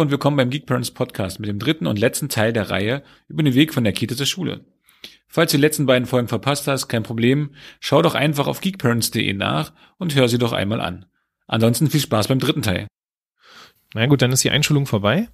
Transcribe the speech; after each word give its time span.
Hallo 0.00 0.06
und 0.06 0.12
willkommen 0.12 0.38
beim 0.38 0.48
Geek 0.48 0.64
Parents 0.64 0.92
Podcast 0.92 1.40
mit 1.40 1.50
dem 1.50 1.58
dritten 1.58 1.86
und 1.86 1.98
letzten 1.98 2.30
Teil 2.30 2.54
der 2.54 2.70
Reihe 2.70 3.02
über 3.28 3.42
den 3.42 3.52
Weg 3.52 3.74
von 3.74 3.84
der 3.84 3.92
Kita 3.92 4.16
zur 4.16 4.24
Schule. 4.24 4.64
Falls 5.28 5.50
du 5.50 5.58
die 5.58 5.60
letzten 5.60 5.84
beiden 5.84 6.06
Folgen 6.06 6.26
verpasst 6.26 6.66
hast, 6.68 6.88
kein 6.88 7.02
Problem, 7.02 7.50
schau 7.80 8.00
doch 8.00 8.14
einfach 8.14 8.46
auf 8.46 8.62
geekparents.de 8.62 9.34
nach 9.34 9.74
und 9.98 10.14
hör 10.14 10.26
sie 10.30 10.38
doch 10.38 10.54
einmal 10.54 10.80
an. 10.80 11.04
Ansonsten 11.48 11.90
viel 11.90 12.00
Spaß 12.00 12.28
beim 12.28 12.38
dritten 12.38 12.62
Teil. 12.62 12.86
Na 13.92 14.06
gut, 14.06 14.22
dann 14.22 14.32
ist 14.32 14.42
die 14.42 14.48
Einschulung 14.48 14.86
vorbei 14.86 15.28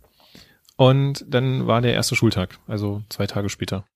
und 0.75 1.25
dann 1.29 1.69
war 1.69 1.81
der 1.81 1.95
erste 1.95 2.17
Schultag, 2.17 2.59
also 2.67 3.05
zwei 3.09 3.29
Tage 3.29 3.51
später. 3.51 3.87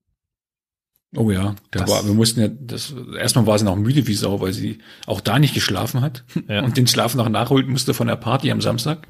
Oh 1.17 1.33
ja, 1.33 1.57
da 1.73 1.89
war, 1.89 2.07
wir 2.07 2.15
mussten 2.15 2.41
ja, 2.43 2.47
das, 2.47 2.95
erstmal 3.19 3.49
war 3.49 3.59
sie 3.59 3.65
noch 3.65 3.75
müde 3.75 4.07
wie 4.07 4.15
Sau, 4.15 4.41
weil 4.41 4.53
sie 4.53 4.79
auch 5.07 5.21
da 5.21 5.41
nicht 5.41 5.55
geschlafen 5.55 6.01
hat 6.01 6.23
ja. 6.47 6.63
und 6.63 6.77
den 6.77 6.87
Schlaf 6.87 7.17
noch 7.17 7.29
nachholen 7.29 7.69
musste 7.69 7.93
von 7.93 8.07
der 8.07 8.15
Party 8.15 8.53
am 8.53 8.61
Samstag. 8.61 9.09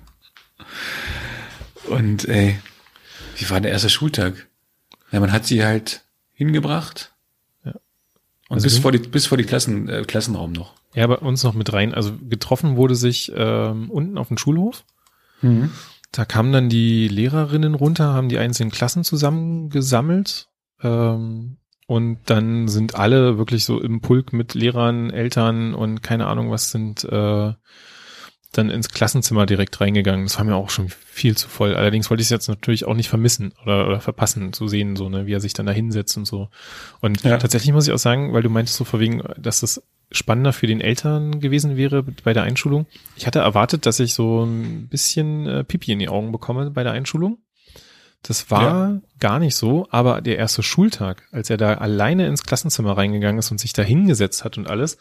Und 1.89 2.29
ey, 2.29 2.59
wie 3.37 3.51
war 3.51 3.61
der 3.61 3.73
erste 3.73 3.91
Schultag? 3.91 4.49
Ja, 5.11 5.21
man 5.21 5.33
hat 5.33 5.47
sie 5.47 5.65
halt 5.65 6.05
hingebracht. 6.33 7.13
Ja. 7.65 7.73
Und 8.49 8.57
also 8.57 8.65
bis 8.65 8.79
vor 8.79 8.93
die, 8.93 8.99
bis 8.99 9.27
vor 9.27 9.39
die 9.39 9.45
Klassen, 9.45 9.89
äh, 9.89 10.03
Klassenraum 10.03 10.53
noch. 10.53 10.75
Ja, 10.95 11.07
bei 11.07 11.17
uns 11.17 11.43
noch 11.45 11.55
mit 11.55 11.73
rein. 11.73 11.95
Also 11.95 12.13
getroffen 12.29 12.77
wurde 12.77 12.97
sich 12.97 13.33
ähm, 13.35 13.91
unten 13.91 14.19
auf 14.19 14.29
dem 14.29 14.39
Schulhof. 14.39 14.85
Mhm. 15.41 15.71
Da 16.13 16.25
kamen 16.25 16.53
dann 16.53 16.69
die 16.69 17.07
Lehrerinnen 17.09 17.75
runter, 17.75 18.13
haben 18.13 18.29
die 18.29 18.39
einzelnen 18.39 18.73
Klassen 18.73 19.05
zusammengesammelt. 19.05 20.49
Ähm, 20.83 21.59
und 21.87 22.19
dann 22.27 22.69
sind 22.69 22.95
alle 22.95 23.39
wirklich 23.39 23.65
so 23.65 23.81
im 23.81 24.01
Pulk 24.01 24.33
mit 24.33 24.55
Lehrern, 24.55 25.11
Eltern 25.11 25.75
und 25.75 26.03
keine 26.03 26.27
Ahnung 26.27 26.51
was 26.51 26.71
sind 26.71 27.03
äh, 27.05 27.53
dann 28.53 28.71
ins 28.71 28.89
Klassenzimmer 28.89 29.47
direkt 29.47 29.81
reingegangen. 29.81 30.27
Das 30.27 30.37
war 30.39 30.45
mir 30.45 30.57
auch 30.57 30.71
schon 30.71 30.89
viel 30.89 31.37
zu 31.37 31.49
voll. 31.49 31.75
Allerdings 31.75 32.11
wollte 32.11 32.21
ich 32.21 32.27
es 32.27 32.31
jetzt 32.31 32.49
natürlich 32.49 32.85
auch 32.85 32.95
nicht 32.95 33.09
vermissen 33.09 33.53
oder, 33.63 33.87
oder 33.87 34.01
verpassen 34.01 34.53
zu 34.53 34.67
sehen, 34.67 34.97
so, 34.97 35.09
ne, 35.09 35.27
wie 35.27 35.33
er 35.33 35.41
sich 35.41 35.53
dann 35.53 35.67
da 35.67 35.73
hinsetzt 35.73 36.17
und 36.17 36.27
so. 36.27 36.49
Und 37.01 37.23
ja. 37.23 37.39
tatsächlich 37.39 37.73
muss 37.73 37.87
ich 37.87 37.93
auch 37.93 37.99
sagen, 37.99 38.33
weil 38.33 38.43
du 38.43 38.51
meintest 38.51 38.77
so 38.77 38.85
vor 38.85 38.99
wegen, 38.99 39.23
dass 39.39 39.61
das 39.61 39.83
spannender 40.13 40.53
für 40.53 40.67
den 40.67 40.81
Eltern 40.81 41.41
gewesen 41.41 41.77
wäre 41.77 42.03
bei 42.03 42.33
der 42.33 42.43
Einschulung. 42.43 42.87
Ich 43.15 43.29
hatte 43.29 43.39
erwartet, 43.39 43.87
dass 43.87 44.01
ich 44.01 44.15
so 44.15 44.45
ein 44.45 44.89
bisschen 44.89 45.47
äh, 45.47 45.65
Pipi 45.65 45.93
in 45.93 46.01
die 46.01 46.09
Augen 46.09 46.33
bekomme 46.33 46.71
bei 46.71 46.83
der 46.83 46.93
Einschulung. 46.93 47.39
Das 48.23 48.51
war 48.51 48.63
ja. 48.63 49.01
gar 49.19 49.39
nicht 49.39 49.57
so, 49.57 49.87
aber 49.91 50.21
der 50.21 50.37
erste 50.37 50.63
Schultag, 50.63 51.23
als 51.33 51.49
er 51.49 51.57
da 51.57 51.75
alleine 51.75 52.27
ins 52.27 52.43
Klassenzimmer 52.43 52.97
reingegangen 52.97 53.39
ist 53.39 53.51
und 53.51 53.59
sich 53.59 53.73
da 53.73 53.83
hingesetzt 53.83 54.45
hat 54.45 54.59
und 54.59 54.69
alles, 54.69 54.99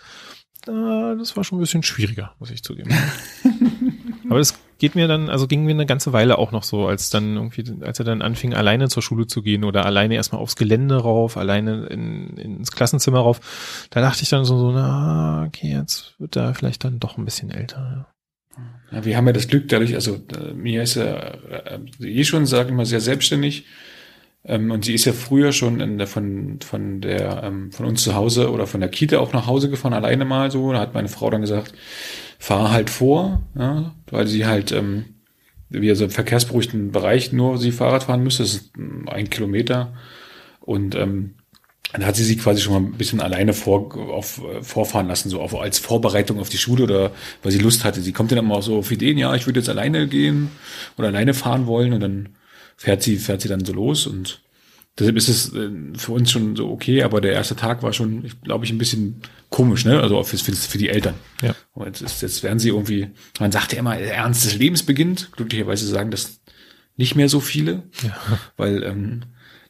das 0.66 1.36
war 1.38 1.44
schon 1.44 1.58
ein 1.58 1.62
bisschen 1.62 1.84
schwieriger, 1.84 2.34
muss 2.40 2.52
ich 2.52 2.64
zugeben. 2.64 2.92
Aber 4.30 4.40
es 4.40 4.54
geht 4.78 4.96
mir 4.96 5.08
dann, 5.08 5.30
also 5.30 5.48
ging 5.48 5.66
mir 5.66 5.72
eine 5.72 5.86
ganze 5.86 6.14
Weile 6.14 6.38
auch 6.38 6.52
noch 6.52 6.64
so, 6.64 6.88
als 6.88 7.10
dann 7.10 7.36
irgendwie, 7.36 7.64
als 7.82 8.00
er 8.00 8.06
dann 8.06 8.22
anfing, 8.22 8.54
alleine 8.54 8.88
zur 8.88 9.02
Schule 9.02 9.28
zu 9.28 9.42
gehen 9.42 9.64
oder 9.64 9.86
alleine 9.86 10.16
erstmal 10.16 10.42
aufs 10.42 10.56
Gelände 10.56 10.98
rauf, 10.98 11.38
alleine 11.38 11.88
in, 11.88 12.38
ins 12.38 12.72
Klassenzimmer 12.72 13.20
rauf. 13.20 13.88
Da 13.90 14.02
dachte 14.02 14.24
ich 14.24 14.30
dann 14.30 14.46
so, 14.46 14.58
so, 14.58 14.72
na, 14.72 15.46
okay, 15.48 15.72
jetzt 15.72 16.16
wird 16.20 16.36
er 16.36 16.54
vielleicht 16.54 16.84
dann 16.84 17.00
doch 17.00 17.18
ein 17.18 17.26
bisschen 17.26 17.52
älter. 17.52 17.78
Ja. 17.78 18.08
Ja, 18.92 19.06
wir 19.06 19.18
haben 19.18 19.28
ja 19.28 19.34
das 19.34 19.48
Glück 19.48 19.68
dadurch, 19.70 19.94
also 19.94 20.16
äh, 20.16 20.54
mir 20.54 20.84
ist 20.84 20.96
er 20.96 21.70
äh, 21.70 21.80
eh 22.02 22.24
schon, 22.24 22.46
sage 22.46 22.70
ich 22.70 22.76
mal, 22.76 22.86
sehr 22.86 23.02
selbstständig. 23.02 23.66
Ähm, 24.46 24.72
und 24.72 24.86
sie 24.86 24.94
ist 24.94 25.06
ja 25.06 25.14
früher 25.14 25.52
schon 25.52 25.80
in 25.82 25.98
der, 25.98 26.08
von, 26.08 26.60
von 26.62 27.02
der, 27.02 27.44
ähm, 27.44 27.72
von 27.72 27.86
uns 27.86 28.04
zu 28.04 28.16
Hause 28.16 28.52
oder 28.52 28.68
von 28.68 28.80
der 28.80 28.90
Kita 28.90 29.20
auch 29.20 29.34
nach 29.34 29.48
Hause 29.48 29.70
gefahren, 29.70 29.94
alleine 29.94 30.26
mal 30.26 30.52
so. 30.52 30.72
Da 30.72 30.80
hat 30.80 30.94
meine 30.94 31.10
Frau 31.10 31.30
dann 31.30 31.42
gesagt, 31.42 31.74
fahr 32.40 32.72
halt 32.72 32.90
vor, 32.90 33.44
ja, 33.58 33.94
weil 34.10 34.28
sie 34.28 34.46
halt, 34.46 34.72
ähm, 34.72 35.06
wie 35.70 35.94
so 35.94 36.06
im 36.06 36.10
verkehrsberuhigten 36.10 36.92
Bereich 36.92 37.32
nur 37.32 37.58
sie 37.58 37.72
Fahrrad 37.72 38.04
fahren 38.04 38.24
müsste, 38.24 38.44
das 38.44 38.54
ist 38.56 38.72
ein 39.08 39.30
Kilometer. 39.30 39.94
Und 40.62 40.96
ähm, 40.96 41.36
dann 41.92 42.06
hat 42.06 42.16
sie 42.16 42.24
sich 42.24 42.40
quasi 42.40 42.62
schon 42.62 42.74
mal 42.74 42.80
ein 42.80 42.98
bisschen 42.98 43.20
alleine 43.20 43.54
vor, 43.54 43.96
auf, 44.12 44.42
vorfahren 44.62 45.08
lassen, 45.08 45.30
so 45.30 45.42
auf, 45.42 45.56
als 45.56 45.80
Vorbereitung 45.80 46.40
auf 46.40 46.50
die 46.50 46.58
Schule 46.58 46.84
oder 46.84 47.12
weil 47.42 47.52
sie 47.52 47.60
Lust 47.60 47.84
hatte. 47.84 48.02
Sie 48.02 48.14
kommt 48.14 48.32
dann 48.32 48.40
immer 48.40 48.56
auch 48.56 48.64
so 48.64 48.78
auf 48.78 48.92
Ideen, 48.92 49.18
ja, 49.18 49.34
ich 49.36 49.48
würde 49.48 49.60
jetzt 49.60 49.70
alleine 49.70 50.08
gehen 50.08 50.50
oder 50.98 51.08
alleine 51.08 51.34
fahren 51.34 51.66
wollen 51.68 51.94
und 51.94 52.00
dann 52.00 52.30
fährt 52.80 53.04
sie, 53.04 53.18
fährt 53.18 53.42
sie 53.42 53.50
dann 53.50 53.66
so 53.66 53.74
los 53.74 54.08
und 54.08 54.42
deshalb 54.98 55.18
ist 55.18 55.28
es 55.28 55.54
äh, 55.54 55.70
für 55.98 56.14
uns 56.14 56.32
schon 56.32 56.56
so 56.56 56.70
okay, 56.70 57.04
aber 57.04 57.20
der 57.20 57.34
erste 57.34 57.58
Tag 57.58 57.84
war 57.84 57.92
schon, 57.92 58.24
ich 58.24 58.40
glaube 58.42 58.64
ich, 58.64 58.72
ein 58.72 58.78
bisschen 58.78 59.22
komisch, 59.50 59.84
ne? 59.84 60.00
Also 60.00 60.24
für, 60.24 60.38
für, 60.38 60.54
für 60.54 60.78
die 60.78 60.88
Eltern. 60.88 61.16
Ja. 61.42 61.54
Und 61.74 61.88
jetzt, 61.88 62.02
ist, 62.02 62.22
jetzt 62.22 62.42
werden 62.42 62.58
sie 62.58 62.70
irgendwie, 62.70 63.10
man 63.38 63.52
sagt 63.52 63.74
ja 63.74 63.80
immer, 63.80 63.98
der 63.98 64.16
Ernst 64.16 64.46
des 64.46 64.56
Lebens 64.56 64.84
beginnt. 64.84 65.30
Glücklicherweise 65.34 65.86
sagen 65.88 66.10
das 66.10 66.40
nicht 66.96 67.16
mehr 67.16 67.28
so 67.28 67.42
viele, 67.42 67.84
ja. 68.02 68.18
weil 68.58 68.82
ähm, 68.84 69.24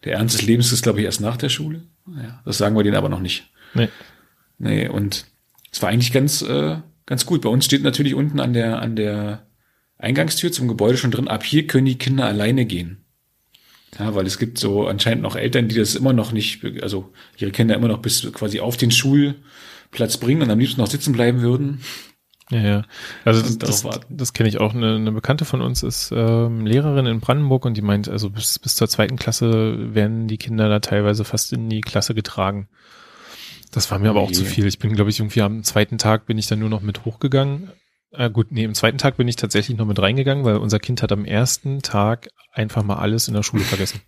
der 0.04 0.14
Ernst 0.14 0.36
des 0.36 0.46
Lebens 0.46 0.72
ist, 0.72 0.84
glaube 0.84 1.00
ich, 1.00 1.06
erst 1.06 1.20
nach 1.20 1.38
der 1.38 1.50
Schule. 1.50 1.82
Ja, 2.16 2.42
das 2.46 2.60
sagen 2.60 2.76
wir 2.76 2.84
denen 2.84 2.96
aber 2.96 3.10
noch 3.10 3.22
nicht. 3.22 3.50
Nee. 3.74 3.90
Nee, 4.60 4.88
und 4.88 5.26
es 5.72 5.82
war 5.82 5.90
eigentlich 5.90 6.14
ganz, 6.14 6.44
äh, 6.44 6.78
ganz 7.08 7.26
gut. 7.26 7.42
Bei 7.42 7.50
uns 7.50 7.66
steht 7.66 7.82
natürlich 7.82 8.14
unten 8.14 8.40
an 8.40 8.54
der, 8.54 8.80
an 8.84 8.96
der 8.96 9.49
Eingangstür 10.00 10.52
zum 10.52 10.68
Gebäude 10.68 10.98
schon 10.98 11.12
drin, 11.12 11.28
ab 11.28 11.44
hier 11.44 11.68
können 11.68 11.86
die 11.86 11.98
Kinder 11.98 12.26
alleine 12.26 12.66
gehen. 12.66 13.06
Ja, 14.00 14.16
weil 14.16 14.26
es 14.26 14.40
gibt 14.40 14.58
so 14.58 14.88
anscheinend 14.88 15.24
noch 15.24 15.36
Eltern, 15.36 15.68
die 15.68 15.76
das 15.76 15.96
immer 15.96 16.14
noch 16.14 16.32
nicht, 16.32 16.64
also 16.82 17.12
ihre 17.38 17.52
Kinder 17.52 17.76
immer 17.76 17.88
noch 17.88 18.00
bis 18.00 18.32
quasi 18.34 18.60
auf 18.60 18.78
den 18.78 18.92
Schulplatz 18.92 20.18
bringen 20.18 20.42
und 20.42 20.50
am 20.50 20.60
liebsten 20.60 20.80
noch 20.80 20.90
sitzen 20.90 21.12
bleiben 21.12 21.42
würden. 21.42 21.82
Ja, 22.50 22.62
ja. 22.62 22.86
Also 23.26 23.42
das, 23.42 23.58
das, 23.58 24.00
das 24.10 24.34
kenne 24.34 24.50
ich 24.50 24.60
auch. 24.60 24.74
Eine, 24.74 24.96
eine 24.96 25.12
Bekannte 25.12 25.46
von 25.46 25.62
uns 25.62 25.84
ist 25.84 26.12
ähm, 26.16 26.66
Lehrerin 26.66 27.06
in 27.06 27.20
Brandenburg 27.20 27.66
und 27.66 27.76
die 27.76 27.82
meint, 27.82 28.08
also 28.08 28.30
bis, 28.30 28.58
bis 28.58 28.76
zur 28.76 28.88
zweiten 28.88 29.18
Klasse 29.18 29.94
werden 29.94 30.28
die 30.28 30.38
Kinder 30.38 30.70
da 30.70 30.80
teilweise 30.80 31.26
fast 31.26 31.54
in 31.54 31.70
die 31.70 31.82
Klasse 31.82 32.16
getragen. 32.16 32.68
Das 33.72 33.92
war 33.92 34.00
mir 34.00 34.10
aber 34.10 34.22
auch 34.22 34.32
zu 34.32 34.46
viel. 34.46 34.66
Ich 34.66 34.80
bin, 34.80 34.94
glaube 34.94 35.12
ich, 35.12 35.20
irgendwie 35.20 35.44
am 35.44 35.64
zweiten 35.64 36.00
Tag 36.00 36.26
bin 36.26 36.40
ich 36.40 36.48
dann 36.48 36.58
nur 36.58 36.70
noch 36.70 36.82
mit 36.82 37.06
hochgegangen. 37.06 37.70
Äh, 38.20 38.30
gut, 38.30 38.52
nee, 38.52 38.66
im 38.66 38.74
zweiten 38.74 38.98
Tag 38.98 39.16
bin 39.16 39.30
ich 39.30 39.38
tatsächlich 39.38 39.78
noch 39.78 39.86
mit 39.86 39.98
reingegangen, 39.98 40.44
weil 40.44 40.58
unser 40.58 40.78
Kind 40.78 41.02
hat 41.02 41.14
am 41.14 41.24
ersten 41.24 41.82
Tag 41.82 42.28
einfach 42.52 42.84
mal 42.84 42.98
alles 42.98 43.30
in 43.30 43.34
der 43.34 43.44
Schule 43.44 43.64
vergessen. 43.64 44.02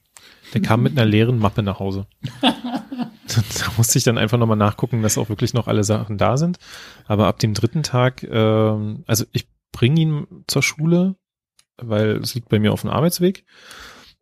Der 0.54 0.62
kam 0.62 0.84
mit 0.84 0.92
einer 0.92 1.06
leeren 1.06 1.40
Mappe 1.40 1.64
nach 1.64 1.80
Hause. 1.80 2.08
da 2.42 3.72
musste 3.78 3.98
ich 3.98 4.04
dann 4.04 4.18
einfach 4.18 4.38
nochmal 4.38 4.58
nachgucken, 4.58 5.02
dass 5.02 5.18
auch 5.18 5.30
wirklich 5.30 5.54
noch 5.54 5.70
alle 5.70 5.86
Sachen 5.86 6.18
da 6.18 6.36
sind. 6.36 6.60
Aber 7.06 7.28
ab 7.28 7.40
dem 7.40 7.54
dritten 7.54 7.84
Tag, 7.84 8.24
ähm, 8.24 9.06
also 9.08 9.24
ich 9.32 9.48
bringe 9.72 10.02
ihn 10.02 10.28
zur 10.46 10.62
Schule, 10.62 11.16
weil 11.78 12.18
es 12.18 12.36
liegt 12.36 12.50
bei 12.50 12.60
mir 12.60 12.74
auf 12.74 12.82
dem 12.82 12.90
Arbeitsweg. 12.90 13.46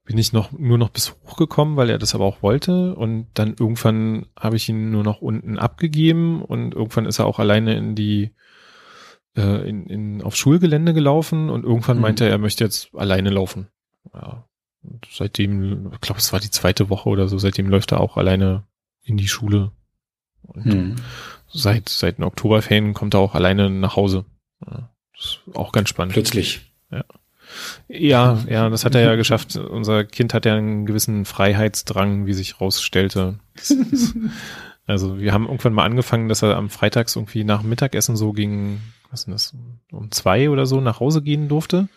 Bin 0.03 0.19
ich 0.19 0.33
noch 0.33 0.51
nur 0.51 0.77
noch 0.77 0.89
bis 0.89 1.15
hochgekommen, 1.25 1.77
weil 1.77 1.89
er 1.89 1.97
das 1.97 2.13
aber 2.13 2.25
auch 2.25 2.43
wollte. 2.43 2.93
Und 2.93 3.29
dann 3.33 3.55
irgendwann 3.59 4.27
habe 4.39 4.55
ich 4.55 4.69
ihn 4.69 4.91
nur 4.91 5.03
noch 5.03 5.21
unten 5.21 5.57
abgegeben 5.57 6.43
und 6.43 6.75
irgendwann 6.75 7.07
ist 7.07 7.17
er 7.17 7.25
auch 7.25 7.39
alleine 7.39 7.75
in 7.75 7.95
die 7.95 8.35
äh, 9.35 9.67
in, 9.67 9.87
in, 9.87 10.21
aufs 10.21 10.37
Schulgelände 10.37 10.93
gelaufen 10.93 11.49
und 11.49 11.63
irgendwann 11.63 11.97
mhm. 11.97 12.03
meinte 12.03 12.25
er, 12.25 12.31
er 12.31 12.37
möchte 12.37 12.63
jetzt 12.63 12.93
alleine 12.95 13.29
laufen. 13.29 13.67
Ja. 14.13 14.45
Und 14.81 15.07
seitdem, 15.11 15.91
ich 15.93 16.01
glaube, 16.01 16.19
es 16.19 16.31
war 16.31 16.39
die 16.39 16.51
zweite 16.51 16.89
Woche 16.89 17.09
oder 17.09 17.27
so, 17.27 17.37
seitdem 17.37 17.67
läuft 17.67 17.91
er 17.91 17.99
auch 17.99 18.17
alleine 18.17 18.63
in 19.03 19.17
die 19.17 19.27
Schule. 19.27 19.71
Und 20.41 20.65
mhm. 20.65 20.95
seit, 21.51 21.89
seit 21.89 22.17
den 22.17 22.23
Oktoberferien 22.23 22.93
kommt 22.93 23.13
er 23.13 23.19
auch 23.19 23.35
alleine 23.35 23.69
nach 23.69 23.95
Hause. 23.95 24.25
Ja, 24.65 24.89
ist 25.17 25.41
auch 25.53 25.71
ganz 25.71 25.89
spannend. 25.89 26.13
Plötzlich. 26.13 26.61
Ja. 26.91 27.03
Ja, 27.87 28.43
ja, 28.47 28.69
das 28.69 28.85
hat 28.85 28.93
er 28.95 29.01
ja 29.01 29.15
geschafft. 29.15 29.55
Unser 29.55 30.05
Kind 30.05 30.33
hat 30.33 30.45
ja 30.45 30.55
einen 30.55 30.85
gewissen 30.85 31.25
Freiheitsdrang, 31.25 32.27
wie 32.27 32.33
sich 32.33 32.61
rausstellte. 32.61 33.39
also 34.89 35.19
wir 35.19 35.33
haben 35.33 35.45
irgendwann 35.45 35.73
mal 35.73 35.85
angefangen, 35.85 36.29
dass 36.29 36.41
er 36.41 36.57
am 36.57 36.69
Freitags 36.69 37.15
irgendwie 37.15 37.43
nach 37.43 37.61
Mittagessen 37.61 38.15
so 38.15 38.33
gegen 38.33 38.81
was 39.11 39.21
ist 39.21 39.29
das, 39.29 39.55
um 39.91 40.11
zwei 40.11 40.49
oder 40.49 40.65
so 40.65 40.81
nach 40.81 40.99
Hause 40.99 41.21
gehen 41.21 41.47
durfte. 41.47 41.89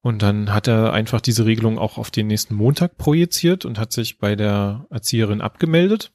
Und 0.00 0.22
dann 0.22 0.52
hat 0.52 0.68
er 0.68 0.92
einfach 0.92 1.20
diese 1.20 1.46
Regelung 1.46 1.78
auch 1.78 1.96
auf 1.96 2.10
den 2.10 2.26
nächsten 2.26 2.54
Montag 2.54 2.98
projiziert 2.98 3.64
und 3.64 3.78
hat 3.78 3.92
sich 3.92 4.18
bei 4.18 4.36
der 4.36 4.86
Erzieherin 4.90 5.40
abgemeldet. 5.40 6.12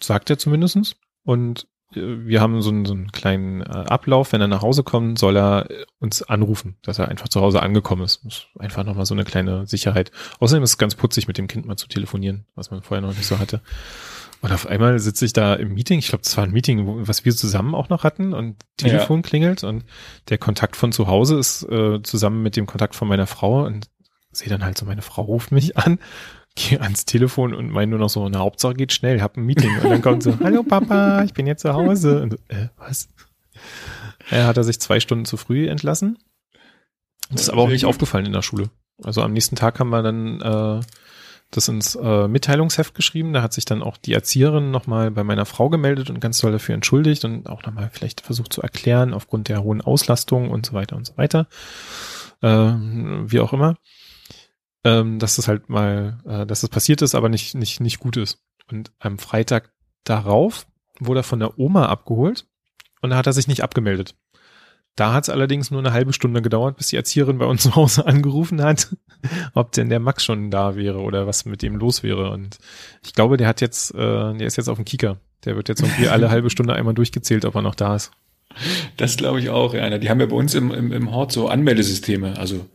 Sagt 0.00 0.30
er 0.30 0.38
zumindestens. 0.38 0.94
Und 1.24 1.66
äh, 1.94 2.00
wir 2.00 2.40
haben 2.40 2.62
so 2.62 2.70
einen, 2.70 2.84
so 2.84 2.94
einen 2.94 3.10
kleinen 3.10 3.62
äh, 3.62 3.64
Ablauf. 3.64 4.32
Wenn 4.32 4.40
er 4.40 4.46
nach 4.46 4.62
Hause 4.62 4.84
kommt, 4.84 5.18
soll 5.18 5.36
er 5.36 5.68
äh, 5.68 5.84
uns 5.98 6.22
anrufen, 6.22 6.76
dass 6.82 7.00
er 7.00 7.08
einfach 7.08 7.28
zu 7.28 7.40
Hause 7.40 7.60
angekommen 7.60 8.04
ist. 8.04 8.24
Ist 8.24 8.46
einfach 8.56 8.84
nochmal 8.84 9.06
so 9.06 9.14
eine 9.14 9.24
kleine 9.24 9.66
Sicherheit. 9.66 10.12
Außerdem 10.38 10.62
ist 10.62 10.70
es 10.70 10.78
ganz 10.78 10.94
putzig, 10.94 11.26
mit 11.26 11.38
dem 11.38 11.48
Kind 11.48 11.66
mal 11.66 11.76
zu 11.76 11.88
telefonieren, 11.88 12.46
was 12.54 12.70
man 12.70 12.82
vorher 12.82 13.04
noch 13.04 13.16
nicht 13.16 13.26
so 13.26 13.40
hatte. 13.40 13.62
Und 14.46 14.52
auf 14.52 14.68
einmal 14.68 14.96
sitze 15.00 15.24
ich 15.24 15.32
da 15.32 15.54
im 15.54 15.74
Meeting, 15.74 15.98
ich 15.98 16.06
glaube, 16.06 16.22
das 16.22 16.36
war 16.36 16.44
ein 16.44 16.52
Meeting, 16.52 17.08
was 17.08 17.24
wir 17.24 17.34
zusammen 17.34 17.74
auch 17.74 17.88
noch 17.88 18.04
hatten 18.04 18.32
und 18.32 18.54
Telefon 18.76 19.22
ja. 19.22 19.28
klingelt. 19.28 19.64
Und 19.64 19.84
der 20.28 20.38
Kontakt 20.38 20.76
von 20.76 20.92
zu 20.92 21.08
Hause 21.08 21.36
ist 21.36 21.64
äh, 21.64 22.00
zusammen 22.04 22.44
mit 22.44 22.54
dem 22.54 22.64
Kontakt 22.64 22.94
von 22.94 23.08
meiner 23.08 23.26
Frau. 23.26 23.64
Und 23.64 23.88
sehe 24.30 24.48
dann 24.48 24.64
halt 24.64 24.78
so, 24.78 24.86
meine 24.86 25.02
Frau 25.02 25.22
ruft 25.22 25.50
mich 25.50 25.76
an, 25.76 25.98
gehe 26.54 26.80
ans 26.80 27.06
Telefon 27.06 27.54
und 27.54 27.72
meine 27.72 27.90
nur 27.90 27.98
noch 27.98 28.08
so, 28.08 28.24
eine 28.24 28.38
Hauptsache 28.38 28.74
geht 28.74 28.92
schnell, 28.92 29.20
hab 29.20 29.36
ein 29.36 29.42
Meeting. 29.42 29.80
Und 29.80 29.90
dann 29.90 30.00
kommt 30.00 30.22
so, 30.22 30.38
hallo 30.44 30.62
Papa, 30.62 31.24
ich 31.24 31.34
bin 31.34 31.48
jetzt 31.48 31.62
zu 31.62 31.74
Hause. 31.74 32.22
Und 32.22 32.34
so, 32.34 32.38
äh, 32.46 32.68
was? 32.76 33.08
Er 34.30 34.46
hat 34.46 34.58
er 34.58 34.62
sich 34.62 34.78
zwei 34.78 35.00
Stunden 35.00 35.24
zu 35.24 35.36
früh 35.36 35.66
entlassen. 35.66 36.18
Das 37.30 37.40
ist 37.40 37.50
aber 37.50 37.62
auch 37.62 37.68
nicht 37.68 37.84
aufgefallen 37.84 38.26
in 38.26 38.32
der 38.32 38.42
Schule. 38.42 38.70
Also 39.02 39.22
am 39.22 39.32
nächsten 39.32 39.56
Tag 39.56 39.80
haben 39.80 39.90
wir 39.90 40.04
dann 40.04 40.40
äh, 40.40 40.80
das 41.50 41.68
ins 41.68 41.94
äh, 41.94 42.28
Mitteilungsheft 42.28 42.94
geschrieben. 42.94 43.32
Da 43.32 43.42
hat 43.42 43.52
sich 43.52 43.64
dann 43.64 43.82
auch 43.82 43.96
die 43.96 44.12
Erzieherin 44.12 44.70
nochmal 44.70 45.10
bei 45.10 45.24
meiner 45.24 45.46
Frau 45.46 45.68
gemeldet 45.68 46.10
und 46.10 46.20
ganz 46.20 46.38
doll 46.38 46.52
dafür 46.52 46.74
entschuldigt 46.74 47.24
und 47.24 47.48
auch 47.48 47.62
nochmal 47.62 47.90
vielleicht 47.92 48.20
versucht 48.20 48.52
zu 48.52 48.62
erklären 48.62 49.14
aufgrund 49.14 49.48
der 49.48 49.62
hohen 49.62 49.80
Auslastung 49.80 50.50
und 50.50 50.66
so 50.66 50.72
weiter 50.72 50.96
und 50.96 51.06
so 51.06 51.16
weiter. 51.16 51.46
Äh, 52.42 52.48
wie 52.48 53.40
auch 53.40 53.52
immer. 53.52 53.76
Ähm, 54.84 55.18
dass 55.18 55.36
das 55.36 55.48
halt 55.48 55.68
mal, 55.68 56.18
äh, 56.26 56.46
dass 56.46 56.60
das 56.60 56.70
passiert 56.70 57.02
ist, 57.02 57.14
aber 57.14 57.28
nicht, 57.28 57.54
nicht, 57.54 57.80
nicht 57.80 57.98
gut 57.98 58.16
ist. 58.16 58.42
Und 58.70 58.92
am 58.98 59.18
Freitag 59.18 59.72
darauf 60.04 60.66
wurde 61.00 61.20
er 61.20 61.24
von 61.24 61.40
der 61.40 61.58
Oma 61.58 61.86
abgeholt 61.86 62.46
und 63.00 63.10
da 63.10 63.16
hat 63.16 63.26
er 63.26 63.32
sich 63.32 63.48
nicht 63.48 63.62
abgemeldet. 63.62 64.14
Da 64.96 65.12
hat 65.12 65.24
es 65.24 65.30
allerdings 65.30 65.70
nur 65.70 65.80
eine 65.80 65.92
halbe 65.92 66.14
Stunde 66.14 66.40
gedauert, 66.40 66.78
bis 66.78 66.88
die 66.88 66.96
Erzieherin 66.96 67.36
bei 67.36 67.44
uns 67.44 67.62
zu 67.62 67.76
Hause 67.76 68.06
angerufen 68.06 68.62
hat, 68.62 68.96
ob 69.52 69.72
denn 69.72 69.90
der 69.90 70.00
Max 70.00 70.24
schon 70.24 70.50
da 70.50 70.74
wäre 70.74 71.00
oder 71.00 71.26
was 71.26 71.44
mit 71.44 71.62
dem 71.62 71.76
los 71.76 72.02
wäre. 72.02 72.30
Und 72.30 72.58
ich 73.04 73.12
glaube, 73.12 73.36
der 73.36 73.46
hat 73.46 73.60
jetzt, 73.60 73.94
äh, 73.94 73.98
der 73.98 74.46
ist 74.46 74.56
jetzt 74.56 74.68
auf 74.68 74.76
dem 74.78 74.86
Kicker. 74.86 75.18
Der 75.44 75.54
wird 75.54 75.68
jetzt 75.68 75.82
irgendwie 75.82 76.08
alle 76.08 76.30
halbe 76.30 76.48
Stunde 76.48 76.74
einmal 76.74 76.94
durchgezählt, 76.94 77.44
ob 77.44 77.54
er 77.54 77.62
noch 77.62 77.74
da 77.74 77.94
ist. 77.94 78.10
Das 78.96 79.18
glaube 79.18 79.38
ich 79.38 79.50
auch, 79.50 79.74
ja. 79.74 79.98
Die 79.98 80.08
haben 80.08 80.20
ja 80.20 80.26
bei 80.26 80.34
uns 80.34 80.54
im, 80.54 80.72
im, 80.72 80.90
im 80.92 81.12
Hort 81.12 81.30
so 81.30 81.48
Anmeldesysteme. 81.48 82.38
Also 82.38 82.66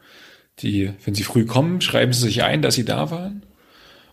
die, 0.59 0.91
wenn 1.03 1.15
sie 1.15 1.23
früh 1.23 1.45
kommen, 1.45 1.81
schreiben 1.81 2.13
sie 2.13 2.21
sich 2.21 2.43
ein, 2.43 2.61
dass 2.61 2.75
sie 2.75 2.85
da 2.85 3.09
waren. 3.09 3.43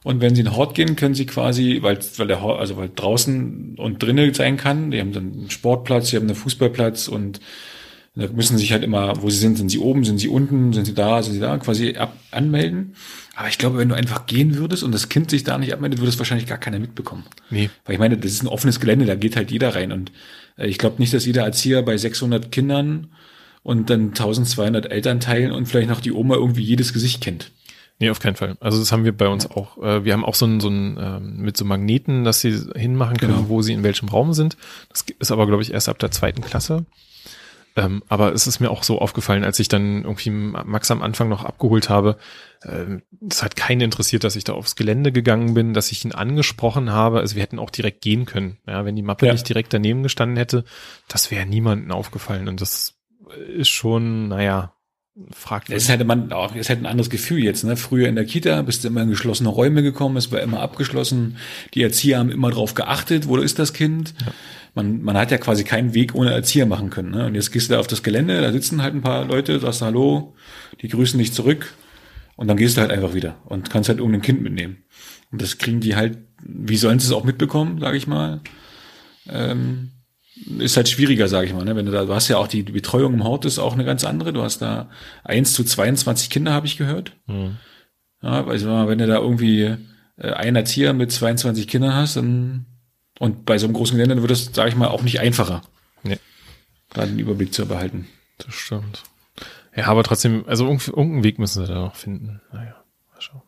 Und 0.02 0.22
wenn 0.22 0.34
sie 0.34 0.40
in 0.40 0.46
den 0.46 0.56
Hort 0.56 0.74
gehen, 0.74 0.96
können 0.96 1.14
sie 1.14 1.26
quasi, 1.26 1.80
weil, 1.82 1.98
weil 2.16 2.26
der 2.26 2.40
Hort, 2.40 2.58
also 2.58 2.78
weil 2.78 2.90
draußen 2.94 3.74
und 3.76 4.02
drinnen 4.02 4.32
sein 4.32 4.56
kann, 4.56 4.90
die 4.90 5.00
haben 5.00 5.12
dann 5.12 5.32
einen 5.32 5.50
Sportplatz, 5.50 6.08
die 6.08 6.16
haben 6.16 6.26
einen 6.26 6.36
Fußballplatz 6.36 7.08
und 7.08 7.40
da 8.18 8.28
müssen 8.32 8.58
sich 8.58 8.72
halt 8.72 8.82
immer, 8.82 9.22
wo 9.22 9.30
sie 9.30 9.38
sind, 9.38 9.56
sind 9.56 9.68
sie 9.68 9.78
oben, 9.78 10.04
sind 10.04 10.18
sie 10.18 10.28
unten, 10.28 10.72
sind 10.72 10.86
sie 10.86 10.94
da, 10.94 11.22
sind 11.22 11.34
sie 11.34 11.40
da, 11.40 11.56
quasi 11.58 11.96
ab, 11.96 12.16
anmelden. 12.30 12.94
Aber 13.36 13.48
ich 13.48 13.58
glaube, 13.58 13.78
wenn 13.78 13.88
du 13.88 13.94
einfach 13.94 14.26
gehen 14.26 14.56
würdest 14.56 14.82
und 14.82 14.92
das 14.92 15.08
Kind 15.08 15.30
sich 15.30 15.44
da 15.44 15.56
nicht 15.58 15.72
abmeldet, 15.72 16.00
würde 16.00 16.10
es 16.10 16.18
wahrscheinlich 16.18 16.48
gar 16.48 16.58
keiner 16.58 16.80
mitbekommen. 16.80 17.24
Nee. 17.50 17.70
Weil 17.84 17.94
ich 17.94 17.98
meine, 18.00 18.18
das 18.18 18.32
ist 18.32 18.42
ein 18.42 18.48
offenes 18.48 18.80
Gelände, 18.80 19.06
da 19.06 19.14
geht 19.14 19.36
halt 19.36 19.50
jeder 19.50 19.74
rein. 19.74 19.92
Und 19.92 20.10
äh, 20.56 20.66
ich 20.66 20.78
glaube 20.78 20.96
nicht, 20.98 21.14
dass 21.14 21.26
jeder 21.26 21.44
Erzieher 21.44 21.82
bei 21.82 21.96
600 21.96 22.50
Kindern 22.50 23.08
und 23.62 23.90
dann 23.90 24.08
1200 24.08 24.90
Elternteilen 24.90 25.52
und 25.52 25.66
vielleicht 25.66 25.88
noch 25.88 26.00
die 26.00 26.12
Oma 26.12 26.34
irgendwie 26.34 26.62
jedes 26.62 26.92
Gesicht 26.92 27.20
kennt. 27.20 27.52
Nee, 28.00 28.10
auf 28.10 28.20
keinen 28.20 28.36
Fall. 28.36 28.56
Also 28.60 28.78
das 28.78 28.92
haben 28.92 29.04
wir 29.04 29.16
bei 29.16 29.28
uns 29.28 29.44
ja. 29.44 29.50
auch. 29.50 29.78
Äh, 29.82 30.04
wir 30.04 30.12
haben 30.12 30.24
auch 30.24 30.34
so 30.34 30.46
ein, 30.46 30.60
so 30.60 30.68
ein 30.68 30.96
ähm, 31.00 31.36
mit 31.38 31.56
so 31.56 31.64
Magneten, 31.64 32.24
dass 32.24 32.40
sie 32.40 32.56
hinmachen 32.76 33.16
können, 33.16 33.34
genau. 33.34 33.48
wo 33.48 33.62
sie 33.62 33.72
in 33.72 33.82
welchem 33.82 34.08
Raum 34.08 34.32
sind. 34.32 34.56
Das 34.88 35.04
ist 35.18 35.32
aber, 35.32 35.46
glaube 35.46 35.62
ich, 35.62 35.72
erst 35.72 35.88
ab 35.88 35.98
der 35.98 36.10
zweiten 36.10 36.42
Klasse. 36.42 36.86
Ähm, 37.78 38.02
aber 38.08 38.32
es 38.32 38.46
ist 38.46 38.58
mir 38.58 38.70
auch 38.70 38.82
so 38.82 38.98
aufgefallen, 38.98 39.44
als 39.44 39.60
ich 39.60 39.68
dann 39.68 40.02
irgendwie 40.02 40.30
Max 40.30 40.90
am 40.90 41.02
Anfang 41.02 41.28
noch 41.28 41.44
abgeholt 41.44 41.88
habe. 41.88 42.18
Ähm, 42.64 43.02
es 43.30 43.42
hat 43.42 43.54
keinen 43.54 43.82
interessiert, 43.82 44.24
dass 44.24 44.34
ich 44.34 44.44
da 44.44 44.54
aufs 44.54 44.74
Gelände 44.74 45.12
gegangen 45.12 45.54
bin, 45.54 45.74
dass 45.74 45.92
ich 45.92 46.04
ihn 46.04 46.12
angesprochen 46.12 46.90
habe. 46.90 47.20
Also 47.20 47.36
wir 47.36 47.42
hätten 47.42 47.60
auch 47.60 47.70
direkt 47.70 48.00
gehen 48.00 48.24
können. 48.26 48.58
Ja, 48.66 48.84
wenn 48.84 48.96
die 48.96 49.02
Mappe 49.02 49.26
ja. 49.26 49.32
nicht 49.32 49.48
direkt 49.48 49.72
daneben 49.72 50.02
gestanden 50.02 50.36
hätte, 50.36 50.64
das 51.08 51.30
wäre 51.30 51.46
niemandem 51.46 51.92
aufgefallen. 51.92 52.48
Und 52.48 52.60
das 52.60 52.96
ist 53.56 53.68
schon, 53.68 54.28
naja, 54.28 54.74
fragwürdig. 55.30 55.84
Es 55.84 55.88
hätte 55.88 56.04
man 56.04 56.32
auch, 56.32 56.54
es 56.56 56.68
hätte 56.68 56.82
ein 56.82 56.86
anderes 56.86 57.10
Gefühl 57.10 57.44
jetzt, 57.44 57.64
ne? 57.64 57.76
Früher 57.76 58.08
in 58.08 58.16
der 58.16 58.24
Kita 58.24 58.60
bist 58.62 58.82
du 58.82 58.88
immer 58.88 59.02
in 59.02 59.10
geschlossene 59.10 59.48
Räume 59.48 59.82
gekommen, 59.82 60.16
es 60.16 60.32
war 60.32 60.40
immer 60.40 60.60
abgeschlossen. 60.60 61.36
Die 61.74 61.82
Erzieher 61.82 62.18
haben 62.18 62.30
immer 62.30 62.50
drauf 62.50 62.74
geachtet, 62.74 63.28
wo 63.28 63.36
ist 63.36 63.58
das 63.58 63.72
Kind? 63.72 64.14
Ja 64.20 64.32
man, 64.74 65.02
man 65.02 65.16
hat 65.16 65.30
ja 65.30 65.38
quasi 65.38 65.64
keinen 65.64 65.94
Weg 65.94 66.14
ohne 66.14 66.32
Erzieher 66.32 66.66
machen 66.66 66.90
können. 66.90 67.10
Ne? 67.10 67.26
Und 67.26 67.34
jetzt 67.34 67.52
gehst 67.52 67.68
du 67.68 67.74
da 67.74 67.80
auf 67.80 67.86
das 67.86 68.02
Gelände, 68.02 68.40
da 68.40 68.52
sitzen 68.52 68.82
halt 68.82 68.94
ein 68.94 69.02
paar 69.02 69.24
Leute, 69.24 69.58
sagst 69.60 69.82
Hallo, 69.82 70.34
die 70.80 70.88
grüßen 70.88 71.18
dich 71.18 71.32
zurück 71.32 71.74
und 72.36 72.48
dann 72.48 72.56
gehst 72.56 72.76
du 72.76 72.80
halt 72.80 72.90
einfach 72.90 73.14
wieder 73.14 73.36
und 73.46 73.70
kannst 73.70 73.88
halt 73.88 73.98
irgendein 73.98 74.22
Kind 74.22 74.42
mitnehmen. 74.42 74.84
Und 75.30 75.42
das 75.42 75.58
kriegen 75.58 75.80
die 75.80 75.96
halt, 75.96 76.18
wie 76.42 76.76
sollen 76.76 76.98
sie 76.98 77.06
es 77.06 77.12
auch 77.12 77.24
mitbekommen, 77.24 77.80
sage 77.80 77.96
ich 77.96 78.06
mal. 78.06 78.40
Ähm, 79.28 79.90
ist 80.58 80.76
halt 80.76 80.88
schwieriger, 80.88 81.28
sage 81.28 81.46
ich 81.46 81.52
mal. 81.52 81.64
Ne? 81.64 81.76
Wenn 81.76 81.86
du 81.86 81.92
da, 81.92 82.04
du 82.04 82.14
hast 82.14 82.28
ja 82.28 82.38
auch 82.38 82.46
die, 82.46 82.62
die 82.62 82.72
Betreuung 82.72 83.14
im 83.14 83.24
Hort 83.24 83.44
ist 83.44 83.58
auch 83.58 83.74
eine 83.74 83.84
ganz 83.84 84.04
andere. 84.04 84.32
Du 84.32 84.42
hast 84.42 84.62
da 84.62 84.88
eins 85.24 85.52
zu 85.52 85.64
22 85.64 86.30
Kinder, 86.30 86.52
habe 86.52 86.66
ich 86.66 86.78
gehört. 86.78 87.12
Mhm. 87.26 87.56
Ja, 88.22 88.46
also 88.46 88.88
wenn 88.88 88.98
du 88.98 89.06
da 89.06 89.16
irgendwie 89.16 89.76
äh, 90.16 90.30
einen 90.32 90.56
Erzieher 90.56 90.92
mit 90.92 91.12
22 91.12 91.68
Kindern 91.68 91.94
hast, 91.94 92.16
dann 92.16 92.66
und 93.18 93.44
bei 93.44 93.58
so 93.58 93.66
einem 93.66 93.74
großen 93.74 93.96
Gelände 93.96 94.22
wird 94.22 94.32
es, 94.32 94.50
sage 94.52 94.70
ich 94.70 94.76
mal, 94.76 94.88
auch 94.88 95.02
nicht 95.02 95.20
einfacher. 95.20 95.62
Nee. 96.02 96.18
Da 96.92 97.06
den 97.06 97.18
Überblick 97.18 97.52
zu 97.52 97.66
behalten. 97.66 98.06
Das 98.38 98.54
stimmt. 98.54 99.02
Ja, 99.74 99.86
aber 99.86 100.02
trotzdem, 100.02 100.44
also 100.46 100.66
irgendeinen 100.66 101.24
Weg 101.24 101.38
müssen 101.38 101.64
sie 101.64 101.72
da 101.72 101.80
noch 101.80 101.96
finden. 101.96 102.40
Naja, 102.52 102.84
mal 103.12 103.20
schauen. 103.20 103.42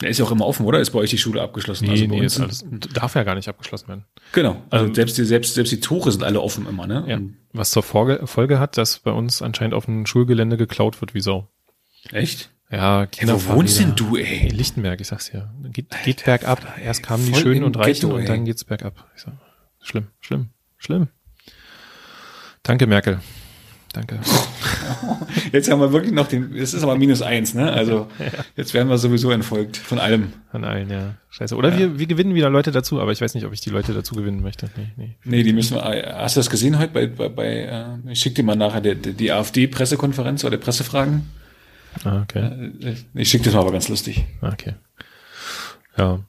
Der 0.00 0.10
ist 0.10 0.18
ja 0.18 0.24
auch 0.24 0.32
immer 0.32 0.46
offen, 0.46 0.66
oder? 0.66 0.80
Ist 0.80 0.90
bei 0.90 0.98
euch 0.98 1.10
die 1.10 1.18
Schule 1.18 1.42
abgeschlossen? 1.42 1.84
Nee, 1.84 1.92
also 1.92 2.06
nee, 2.06 2.24
ist 2.24 2.40
alles, 2.40 2.64
darf 2.92 3.14
ja 3.14 3.22
gar 3.22 3.34
nicht 3.34 3.48
abgeschlossen 3.48 3.88
werden. 3.88 4.04
Genau. 4.32 4.60
Also 4.70 4.86
ähm, 4.86 4.94
selbst 4.94 5.18
die, 5.18 5.24
selbst, 5.24 5.54
selbst 5.54 5.70
die 5.70 5.80
Tore 5.80 6.10
sind 6.10 6.24
alle 6.24 6.40
offen 6.40 6.66
immer, 6.66 6.86
ne? 6.86 7.04
Ja. 7.06 7.20
Was 7.52 7.70
zur 7.70 7.82
Folge, 7.82 8.26
Folge 8.26 8.58
hat, 8.58 8.76
dass 8.76 9.00
bei 9.00 9.12
uns 9.12 9.42
anscheinend 9.42 9.74
auf 9.74 9.84
dem 9.84 10.06
Schulgelände 10.06 10.56
geklaut 10.56 11.00
wird 11.00 11.14
wie 11.14 11.20
Sau. 11.20 11.48
Echt? 12.10 12.50
Ja, 12.72 13.04
Kinder 13.04 13.34
ja, 13.34 13.44
wo 13.44 13.56
wohnst 13.56 13.78
denn 13.78 13.94
du, 13.94 14.16
ey? 14.16 14.48
In 14.48 14.56
Lichtenberg, 14.56 14.98
ich 14.98 15.06
sag's 15.06 15.30
ja. 15.30 15.52
Geht, 15.72 15.88
geht 16.04 16.24
bergab. 16.24 16.78
Erst 16.82 17.02
kamen 17.02 17.26
die 17.26 17.34
Schönen 17.34 17.64
und 17.64 17.76
Reichen 17.76 18.08
Ghetto, 18.08 18.16
und 18.16 18.26
dann 18.26 18.46
geht's 18.46 18.64
bergab. 18.64 19.06
Ich 19.14 19.22
sag, 19.22 19.34
schlimm, 19.82 20.06
schlimm, 20.20 20.48
schlimm. 20.78 21.08
Danke, 22.62 22.86
Merkel. 22.86 23.20
Danke. 23.92 24.20
Jetzt 25.52 25.70
haben 25.70 25.80
wir 25.80 25.92
wirklich 25.92 26.14
noch 26.14 26.28
den, 26.28 26.56
es 26.56 26.72
ist 26.72 26.82
aber 26.82 26.96
minus 26.96 27.20
eins, 27.20 27.52
ne? 27.52 27.70
Also 27.70 28.08
jetzt 28.56 28.72
werden 28.72 28.88
wir 28.88 28.96
sowieso 28.96 29.30
entfolgt 29.30 29.76
von 29.76 29.98
allem. 29.98 30.32
Von 30.50 30.64
allen, 30.64 30.88
ja. 30.88 31.16
Scheiße. 31.28 31.54
Oder 31.54 31.72
ja. 31.72 31.78
wir, 31.78 31.98
wir 31.98 32.06
gewinnen 32.06 32.34
wieder 32.34 32.48
Leute 32.48 32.70
dazu, 32.70 33.02
aber 33.02 33.12
ich 33.12 33.20
weiß 33.20 33.34
nicht, 33.34 33.44
ob 33.44 33.52
ich 33.52 33.60
die 33.60 33.68
Leute 33.68 33.92
dazu 33.92 34.14
gewinnen 34.14 34.40
möchte. 34.40 34.70
Nee, 34.76 34.92
nee. 34.96 35.16
nee 35.24 35.42
die 35.42 35.52
müssen 35.52 35.76
wir, 35.76 36.14
hast 36.16 36.36
du 36.36 36.40
das 36.40 36.48
gesehen 36.48 36.78
heute 36.78 36.94
bei, 36.94 37.06
bei, 37.06 37.28
bei 37.28 37.46
äh, 37.46 38.12
ich 38.12 38.20
schick 38.20 38.34
dir 38.34 38.44
mal 38.44 38.56
nachher 38.56 38.80
die, 38.80 39.12
die 39.12 39.30
AfD-Pressekonferenz 39.30 40.44
oder 40.44 40.56
Pressefragen? 40.56 41.28
Ah, 42.04 42.22
okay. 42.22 42.72
Äh, 42.82 42.96
ich 43.14 43.28
schicke 43.28 43.44
das 43.44 43.54
mal 43.54 43.60
aber 43.60 43.72
ganz 43.72 43.88
lustig. 43.88 44.24
Okay. 44.40 44.74
Ja. 45.96 46.20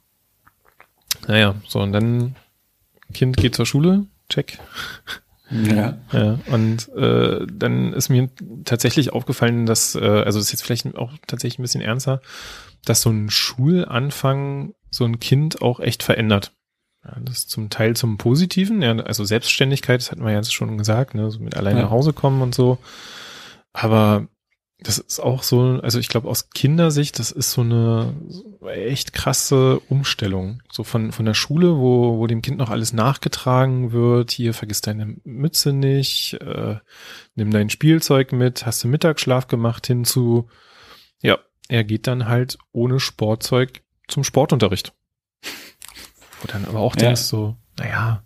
Naja, 1.28 1.56
so 1.68 1.80
und 1.80 1.94
dann 1.94 2.36
Kind 3.14 3.38
geht 3.38 3.56
zur 3.56 3.66
Schule, 3.66 4.06
check. 4.30 4.60
Ja. 5.50 5.98
ja 6.12 6.40
und 6.48 6.90
äh, 6.96 7.46
dann 7.52 7.94
ist 7.94 8.10
mir 8.10 8.30
tatsächlich 8.66 9.14
aufgefallen, 9.14 9.66
dass, 9.66 9.96
äh, 9.96 10.00
also 10.00 10.40
das 10.40 10.48
ist 10.48 10.52
jetzt 10.52 10.64
vielleicht 10.64 10.96
auch 10.96 11.14
tatsächlich 11.28 11.60
ein 11.60 11.64
bisschen 11.64 11.82
ernster, 11.82 12.22
dass 12.86 13.02
so 13.02 13.10
ein 13.10 13.30
Schulanfang 13.30 14.74
so 14.90 15.06
ein 15.06 15.20
Kind 15.20 15.62
auch 15.62 15.80
echt 15.80 16.04
verändert. 16.04 16.52
Ja, 17.06 17.18
das 17.22 17.40
ist 17.40 17.50
zum 17.50 17.70
Teil 17.70 17.96
zum 17.96 18.18
Positiven, 18.18 18.82
ja, 18.82 18.96
also 18.98 19.26
Selbstständigkeit, 19.26 20.00
das 20.00 20.12
hatten 20.12 20.24
wir 20.24 20.32
ja 20.32 20.38
jetzt 20.38 20.54
schon 20.54 20.78
gesagt, 20.78 21.16
ne, 21.16 21.30
so 21.32 21.40
mit 21.40 21.56
allein 21.56 21.78
ja. 21.78 21.84
nach 21.84 21.92
Hause 21.92 22.14
kommen 22.14 22.42
und 22.42 22.56
so. 22.56 22.78
Aber 23.74 24.28
das 24.84 24.98
ist 24.98 25.20
auch 25.20 25.44
so, 25.44 25.80
also 25.82 25.98
ich 25.98 26.10
glaube 26.10 26.28
aus 26.28 26.50
Kindersicht, 26.50 27.18
das 27.18 27.32
ist 27.32 27.52
so 27.52 27.62
eine 27.62 28.14
echt 28.68 29.14
krasse 29.14 29.80
Umstellung. 29.90 30.62
So 30.72 30.84
von, 30.84 31.12
von 31.14 31.26
der 31.26 31.34
Schule, 31.34 31.78
wo, 31.78 32.18
wo 32.18 32.28
dem 32.28 32.42
Kind 32.42 32.58
noch 32.58 32.70
alles 32.70 32.92
nachgetragen 32.92 33.94
wird, 33.94 34.32
hier 34.32 34.54
vergiss 34.54 34.82
deine 34.82 35.16
Mütze 35.24 35.72
nicht, 35.72 36.34
äh, 36.42 36.76
nimm 37.36 37.52
dein 37.52 37.70
Spielzeug 37.70 38.34
mit, 38.34 38.66
hast 38.66 38.84
du 38.84 38.90
Mittagsschlaf 38.90 39.48
gemacht 39.48 39.88
hinzu. 39.88 40.50
Ja, 41.22 41.40
er 41.70 41.86
geht 41.86 42.06
dann 42.06 42.28
halt 42.28 42.58
ohne 42.74 43.00
Sportzeug 43.00 43.82
zum 44.10 44.26
Sportunterricht. 44.26 44.94
Wo 46.42 46.48
dann 46.48 46.66
aber 46.66 46.80
auch 46.80 46.96
ja. 46.98 47.04
denkst 47.04 47.22
so, 47.22 47.56
naja, 47.80 48.22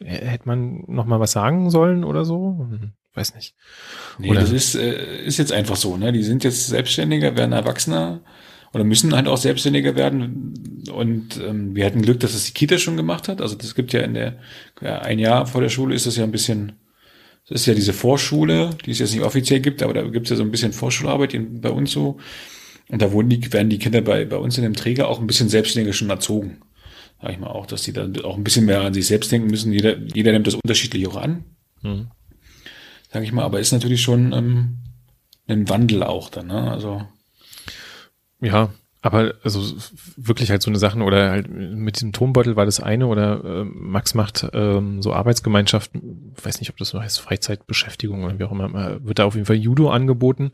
hätte 0.00 0.46
man 0.48 0.84
noch 0.86 1.04
mal 1.04 1.20
was 1.20 1.32
sagen 1.32 1.68
sollen 1.68 2.04
oder 2.04 2.24
so? 2.24 2.66
Weiß 3.14 3.34
nicht. 3.36 3.54
Nee, 4.18 4.30
oder 4.30 4.40
das 4.40 4.50
ist, 4.50 4.74
äh, 4.74 5.24
ist 5.24 5.38
jetzt 5.38 5.52
einfach 5.52 5.76
so, 5.76 5.96
ne? 5.96 6.12
Die 6.12 6.24
sind 6.24 6.42
jetzt 6.42 6.66
selbstständiger, 6.66 7.36
werden 7.36 7.52
Erwachsener 7.52 8.22
oder 8.72 8.82
müssen 8.82 9.14
halt 9.14 9.28
auch 9.28 9.36
selbstständiger 9.36 9.94
werden. 9.94 10.82
Und 10.92 11.40
ähm, 11.40 11.76
wir 11.76 11.86
hatten 11.86 12.02
Glück, 12.02 12.18
dass 12.20 12.34
es 12.34 12.46
die 12.46 12.52
Kita 12.52 12.78
schon 12.78 12.96
gemacht 12.96 13.28
hat. 13.28 13.40
Also 13.40 13.54
das 13.54 13.76
gibt 13.76 13.92
ja 13.92 14.00
in 14.00 14.14
der, 14.14 14.38
ja, 14.82 14.98
ein 14.98 15.20
Jahr 15.20 15.46
vor 15.46 15.60
der 15.60 15.68
Schule 15.68 15.94
ist 15.94 16.06
das 16.06 16.16
ja 16.16 16.24
ein 16.24 16.32
bisschen, 16.32 16.72
das 17.48 17.60
ist 17.60 17.66
ja 17.66 17.74
diese 17.74 17.92
Vorschule, 17.92 18.70
die 18.84 18.90
es 18.90 18.98
jetzt 18.98 19.14
nicht 19.14 19.22
offiziell 19.22 19.60
gibt, 19.60 19.82
aber 19.84 19.94
da 19.94 20.02
gibt 20.02 20.26
es 20.26 20.30
ja 20.30 20.36
so 20.36 20.42
ein 20.42 20.50
bisschen 20.50 20.72
Vorschularbeit 20.72 21.36
bei 21.62 21.70
uns 21.70 21.92
so. 21.92 22.18
Und 22.88 23.00
da 23.00 23.12
wurden 23.12 23.28
die, 23.28 23.52
werden 23.52 23.70
die 23.70 23.78
Kinder 23.78 24.00
bei, 24.00 24.24
bei 24.24 24.36
uns 24.36 24.58
in 24.58 24.64
dem 24.64 24.74
Träger 24.74 25.08
auch 25.08 25.20
ein 25.20 25.28
bisschen 25.28 25.48
selbstständiger 25.48 25.92
schon 25.92 26.10
erzogen. 26.10 26.58
Sag 27.22 27.30
ich 27.30 27.38
mal 27.38 27.46
auch, 27.46 27.66
dass 27.66 27.82
die 27.82 27.92
dann 27.92 28.20
auch 28.24 28.36
ein 28.36 28.44
bisschen 28.44 28.66
mehr 28.66 28.80
an 28.80 28.92
sich 28.92 29.06
selbst 29.06 29.30
denken 29.30 29.48
müssen. 29.48 29.72
Jeder, 29.72 29.96
jeder 29.98 30.32
nimmt 30.32 30.48
das 30.48 30.56
unterschiedlich 30.56 31.06
auch 31.06 31.16
an. 31.16 31.44
Mhm 31.82 32.08
sage 33.14 33.26
ich 33.26 33.32
mal, 33.32 33.44
aber 33.44 33.60
ist 33.60 33.70
natürlich 33.70 34.02
schon 34.02 34.32
ähm, 34.32 34.78
ein 35.46 35.68
Wandel 35.68 36.02
auch 36.02 36.30
dann, 36.30 36.48
ne? 36.48 36.68
Also 36.72 37.06
ja, 38.40 38.70
Aber 39.02 39.34
also 39.44 39.60
wirklich 40.16 40.50
halt 40.50 40.62
so 40.62 40.70
eine 40.70 40.78
Sachen 40.78 41.00
oder 41.00 41.30
halt 41.30 41.48
mit 41.48 41.96
diesem 41.96 42.12
Tonbeutel 42.12 42.56
war 42.56 42.64
das 42.64 42.80
eine 42.80 43.06
oder 43.06 43.44
äh, 43.44 43.64
Max 43.64 44.14
macht 44.14 44.48
ähm, 44.54 45.00
so 45.00 45.12
Arbeitsgemeinschaften, 45.12 46.34
weiß 46.42 46.58
nicht, 46.58 46.70
ob 46.70 46.78
das 46.78 46.88
so 46.88 47.00
heißt, 47.00 47.20
Freizeitbeschäftigung 47.20 48.24
oder 48.24 48.38
wie 48.38 48.44
auch 48.44 48.50
immer, 48.50 49.04
wird 49.04 49.18
da 49.18 49.26
auf 49.26 49.34
jeden 49.34 49.46
Fall 49.46 49.56
Judo 49.56 49.90
angeboten. 49.90 50.52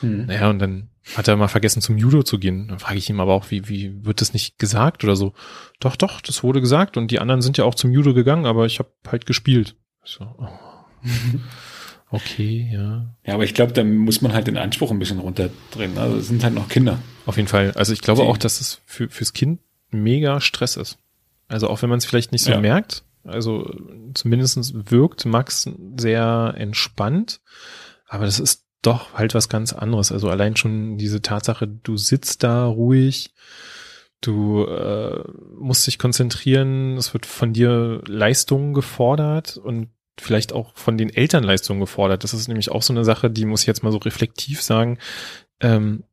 Hm. 0.00 0.26
Naja, 0.26 0.50
und 0.50 0.58
dann 0.58 0.88
hat 1.14 1.28
er 1.28 1.36
mal 1.36 1.48
vergessen 1.48 1.82
zum 1.82 1.98
Judo 1.98 2.22
zu 2.22 2.38
gehen. 2.38 2.66
Dann 2.66 2.80
frage 2.80 2.98
ich 2.98 3.10
ihm 3.10 3.20
aber 3.20 3.34
auch, 3.34 3.50
wie, 3.50 3.68
wie 3.68 4.04
wird 4.04 4.22
das 4.22 4.32
nicht 4.32 4.58
gesagt 4.58 5.04
oder 5.04 5.14
so? 5.14 5.34
Doch, 5.78 5.94
doch, 5.94 6.20
das 6.20 6.42
wurde 6.42 6.62
gesagt 6.62 6.96
und 6.96 7.10
die 7.10 7.20
anderen 7.20 7.42
sind 7.42 7.58
ja 7.58 7.64
auch 7.64 7.74
zum 7.76 7.92
Judo 7.92 8.12
gegangen, 8.14 8.46
aber 8.46 8.66
ich 8.66 8.78
habe 8.80 8.88
halt 9.06 9.26
gespielt. 9.26 9.76
So, 10.02 10.24
oh. 10.38 10.48
Okay, 12.12 12.68
ja. 12.70 13.06
Ja, 13.24 13.34
aber 13.34 13.44
ich 13.44 13.54
glaube, 13.54 13.72
da 13.72 13.82
muss 13.82 14.20
man 14.20 14.34
halt 14.34 14.46
den 14.46 14.58
Anspruch 14.58 14.90
ein 14.90 14.98
bisschen 14.98 15.18
runterdrehen. 15.18 15.96
Also 15.96 16.18
es 16.18 16.28
sind 16.28 16.44
halt 16.44 16.54
noch 16.54 16.68
Kinder. 16.68 16.98
Auf 17.24 17.36
jeden 17.36 17.48
Fall. 17.48 17.72
Also 17.72 17.94
ich 17.94 18.02
glaube 18.02 18.22
auch, 18.22 18.36
dass 18.36 18.60
es 18.60 18.82
für, 18.84 19.08
fürs 19.08 19.32
Kind 19.32 19.60
mega 19.90 20.42
Stress 20.42 20.76
ist. 20.76 20.98
Also 21.48 21.68
auch 21.68 21.80
wenn 21.80 21.88
man 21.88 21.98
es 21.98 22.04
vielleicht 22.04 22.30
nicht 22.30 22.44
so 22.44 22.50
ja. 22.50 22.60
merkt. 22.60 23.02
Also 23.24 23.74
zumindest 24.12 24.90
wirkt 24.90 25.24
Max 25.24 25.70
sehr 25.96 26.54
entspannt. 26.58 27.40
Aber 28.06 28.26
das 28.26 28.40
ist 28.40 28.66
doch 28.82 29.14
halt 29.14 29.34
was 29.34 29.48
ganz 29.48 29.72
anderes. 29.72 30.12
Also 30.12 30.28
allein 30.28 30.54
schon 30.54 30.98
diese 30.98 31.22
Tatsache, 31.22 31.66
du 31.66 31.96
sitzt 31.96 32.42
da 32.42 32.66
ruhig, 32.66 33.32
du 34.20 34.66
äh, 34.66 35.24
musst 35.58 35.86
dich 35.86 35.98
konzentrieren, 35.98 36.98
es 36.98 37.14
wird 37.14 37.24
von 37.24 37.54
dir 37.54 38.02
Leistung 38.06 38.74
gefordert 38.74 39.56
und 39.56 39.88
vielleicht 40.18 40.52
auch 40.52 40.76
von 40.76 40.98
den 40.98 41.10
Elternleistungen 41.10 41.80
gefordert. 41.80 42.24
Das 42.24 42.34
ist 42.34 42.48
nämlich 42.48 42.70
auch 42.70 42.82
so 42.82 42.92
eine 42.92 43.04
Sache, 43.04 43.30
die 43.30 43.44
muss 43.44 43.62
ich 43.62 43.66
jetzt 43.66 43.82
mal 43.82 43.92
so 43.92 43.98
reflektiv 43.98 44.62
sagen. 44.62 44.98
Ähm, 45.60 46.04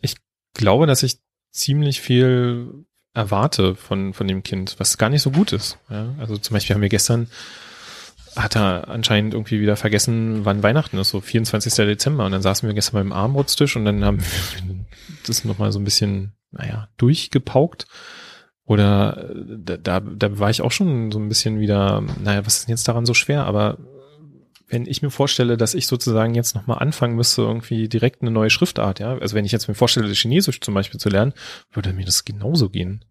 ich 0.00 0.16
glaube, 0.54 0.86
dass 0.86 1.02
ich 1.02 1.18
ziemlich 1.50 2.00
viel 2.00 2.84
erwarte 3.12 3.76
von, 3.76 4.12
von 4.12 4.26
dem 4.26 4.42
Kind, 4.42 4.74
was 4.78 4.98
gar 4.98 5.08
nicht 5.08 5.22
so 5.22 5.30
gut 5.30 5.52
ist. 5.52 5.78
Ja? 5.88 6.14
Also 6.18 6.36
zum 6.36 6.54
Beispiel 6.54 6.74
haben 6.74 6.82
wir 6.82 6.88
gestern, 6.88 7.28
hat 8.34 8.56
er 8.56 8.88
anscheinend 8.88 9.34
irgendwie 9.34 9.60
wieder 9.60 9.76
vergessen, 9.76 10.44
wann 10.44 10.64
Weihnachten 10.64 10.98
ist, 10.98 11.10
so 11.10 11.20
24. 11.20 11.72
Dezember. 11.74 12.26
Und 12.26 12.32
dann 12.32 12.42
saßen 12.42 12.68
wir 12.68 12.74
gestern 12.74 12.94
beim 12.94 13.12
Armbrotstisch 13.12 13.76
und 13.76 13.84
dann 13.84 14.04
haben 14.04 14.20
wir 14.20 14.84
das 15.26 15.44
nochmal 15.44 15.70
so 15.70 15.78
ein 15.78 15.84
bisschen, 15.84 16.32
naja, 16.50 16.88
durchgepaukt. 16.96 17.86
Oder 18.66 19.30
äh, 19.30 19.78
da, 19.82 20.00
da 20.00 20.38
war 20.38 20.50
ich 20.50 20.62
auch 20.62 20.72
schon 20.72 21.12
so 21.12 21.18
ein 21.18 21.28
bisschen 21.28 21.60
wieder, 21.60 22.02
naja, 22.22 22.46
was 22.46 22.56
ist 22.56 22.68
denn 22.68 22.72
jetzt 22.72 22.88
daran 22.88 23.06
so 23.06 23.14
schwer? 23.14 23.44
Aber 23.44 23.78
wenn 24.68 24.86
ich 24.86 25.02
mir 25.02 25.10
vorstelle, 25.10 25.56
dass 25.56 25.74
ich 25.74 25.86
sozusagen 25.86 26.34
jetzt 26.34 26.54
nochmal 26.54 26.78
anfangen 26.78 27.16
müsste, 27.16 27.42
irgendwie 27.42 27.88
direkt 27.88 28.22
eine 28.22 28.30
neue 28.30 28.50
Schriftart, 28.50 28.98
ja, 28.98 29.16
also 29.18 29.36
wenn 29.36 29.44
ich 29.44 29.52
jetzt 29.52 29.68
mir 29.68 29.74
vorstelle, 29.74 30.12
Chinesisch 30.12 30.60
zum 30.60 30.74
Beispiel 30.74 30.98
zu 30.98 31.10
lernen, 31.10 31.34
würde 31.72 31.92
mir 31.92 32.06
das 32.06 32.24
genauso 32.24 32.70
gehen. 32.70 33.04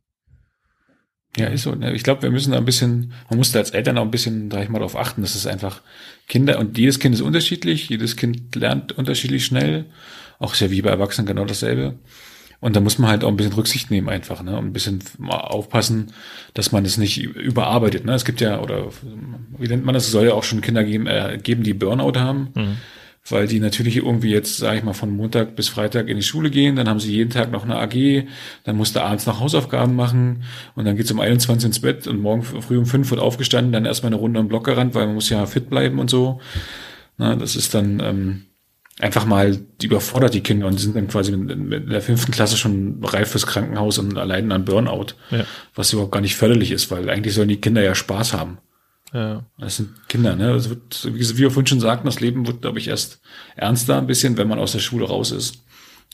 Ja, 1.36 1.48
ist 1.48 1.63
so. 1.63 1.74
Ich 1.74 2.03
glaube, 2.03 2.22
wir 2.22 2.31
müssen 2.31 2.51
da 2.51 2.57
ein 2.57 2.65
bisschen, 2.65 3.13
man 3.29 3.38
muss 3.38 3.51
da 3.51 3.60
als 3.60 3.72
Eltern 3.72 3.98
auch 3.98 4.03
ein 4.03 4.12
bisschen, 4.12 4.51
sag 4.51 4.63
ich 4.63 4.69
mal, 4.69 4.79
darauf 4.79 4.95
achten, 4.95 5.22
dass 5.22 5.33
es 5.33 5.48
einfach 5.48 5.81
Kinder, 6.27 6.60
und 6.60 6.77
jedes 6.77 7.00
Kind 7.00 7.15
ist 7.15 7.22
unterschiedlich, 7.22 7.89
jedes 7.89 8.15
Kind 8.17 8.55
lernt 8.55 8.91
unterschiedlich 8.91 9.45
schnell, 9.45 9.86
auch 10.38 10.53
sehr 10.53 10.69
wie 10.69 10.81
bei 10.81 10.91
Erwachsenen 10.91 11.25
genau 11.25 11.45
dasselbe. 11.45 11.98
Und 12.63 12.77
da 12.77 12.79
muss 12.79 12.98
man 12.98 13.10
halt 13.10 13.25
auch 13.25 13.27
ein 13.27 13.36
bisschen 13.36 13.51
Rücksicht 13.51 13.91
nehmen 13.91 14.08
einfach, 14.08 14.41
ne? 14.41 14.58
Und 14.58 14.67
ein 14.67 14.72
bisschen 14.72 15.01
aufpassen, 15.27 16.13
dass 16.53 16.72
man 16.72 16.86
es 16.86 16.98
nicht 16.98 17.22
überarbeitet. 17.22 18.05
Ne? 18.05 18.13
Es 18.13 18.24
gibt 18.24 18.39
ja, 18.39 18.62
oder 18.62 18.88
wie 19.58 19.67
nennt 19.67 19.84
man 19.84 19.93
das, 19.93 20.05
es 20.05 20.12
soll 20.13 20.27
ja 20.27 20.34
auch 20.34 20.46
schon 20.46 20.62
Kinder 20.62 20.86
geben, 20.86 21.05
äh, 21.05 21.38
geben 21.43 21.63
die 21.63 21.74
Burnout 21.74 22.17
haben. 22.17 22.53
Mhm. 22.55 22.77
Weil 23.27 23.48
die 23.48 23.60
natürlich 23.60 23.98
irgendwie 23.98 24.32
jetzt, 24.32 24.55
sage 24.60 24.77
ich 24.77 24.84
mal, 24.86 24.93
von 24.93 25.13
Montag 25.13 25.58
bis 25.58 25.67
Freitag 25.67 26.08
in 26.08 26.15
die 26.15 26.24
Schule 26.24 26.50
gehen, 26.50 26.77
dann 26.77 26.88
haben 26.88 27.01
sie 27.01 27.12
jeden 27.12 27.32
Tag 27.32 27.51
noch 27.51 27.65
eine 27.65 27.75
AG, 27.79 28.27
dann 28.63 28.77
musst 28.77 28.96
du 28.96 29.01
abends 29.01 29.25
noch 29.25 29.41
Hausaufgaben 29.41 29.98
machen 29.98 30.43
und 30.75 30.86
dann 30.86 30.96
geht's 30.96 31.12
um 31.12 31.20
21 31.20 31.67
ins 31.67 31.82
Bett 31.82 32.08
und 32.08 32.22
morgen 32.22 32.43
früh 32.43 32.77
um 32.77 32.86
5 32.86 33.12
wird 33.12 33.20
aufgestanden, 33.20 33.74
dann 33.74 33.86
erstmal 33.86 34.13
eine 34.13 34.22
Runde 34.22 34.39
am 34.39 34.48
Block 34.48 34.63
gerannt, 34.63 34.96
weil 34.96 35.05
man 35.05 35.15
muss 35.15 35.29
ja 35.29 35.46
fit 35.48 35.70
bleiben 35.70 36.00
und 36.00 36.10
so. 36.10 36.39
Na, 37.17 37.36
das 37.36 37.58
ist 37.58 37.74
dann, 37.74 38.00
ähm, 38.01 38.43
einfach 39.00 39.25
mal 39.25 39.57
die 39.81 39.88
überfordert 39.88 40.33
die 40.33 40.41
Kinder 40.41 40.67
und 40.67 40.79
sind 40.79 40.95
dann 40.95 41.07
quasi 41.07 41.33
in 41.33 41.89
der 41.89 42.01
fünften 42.01 42.31
Klasse 42.31 42.57
schon 42.57 43.03
reif 43.03 43.31
fürs 43.31 43.47
Krankenhaus 43.47 43.97
und 43.97 44.17
allein 44.17 44.51
an 44.51 44.65
Burnout, 44.65 45.15
ja. 45.31 45.45
was 45.73 45.93
überhaupt 45.93 46.12
gar 46.12 46.21
nicht 46.21 46.35
förderlich 46.35 46.71
ist, 46.71 46.91
weil 46.91 47.09
eigentlich 47.09 47.33
sollen 47.33 47.50
die 47.50 47.62
Kinder 47.62 47.81
ja 47.81 47.95
Spaß 47.95 48.33
haben. 48.33 48.59
Ja. 49.12 49.45
Das 49.57 49.77
sind 49.77 50.07
Kinder, 50.09 50.35
ne? 50.35 50.53
Das 50.53 50.69
wird, 50.69 51.05
wie 51.05 51.38
wir 51.38 51.51
vorhin 51.51 51.67
schon 51.67 51.79
sagten, 51.79 52.05
das 52.05 52.19
Leben 52.19 52.47
wird, 52.47 52.62
glaube 52.62 52.79
ich, 52.79 52.88
erst 52.88 53.21
ernster 53.55 53.97
ein 53.97 54.07
bisschen, 54.07 54.38
wenn 54.38 54.47
man 54.47 54.59
aus 54.59 54.71
der 54.71 54.79
Schule 54.79 55.05
raus 55.05 55.31
ist. 55.31 55.63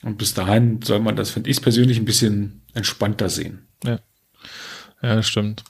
Und 0.03 0.17
bis 0.17 0.33
dahin 0.33 0.81
soll 0.81 0.99
man 0.99 1.15
das, 1.15 1.29
finde 1.29 1.49
ich 1.49 1.61
persönlich, 1.61 1.97
ein 1.97 2.05
bisschen 2.05 2.61
entspannter 2.73 3.29
sehen. 3.29 3.67
Ja. 3.83 3.99
Ja, 5.01 5.15
das 5.15 5.27
stimmt. 5.27 5.63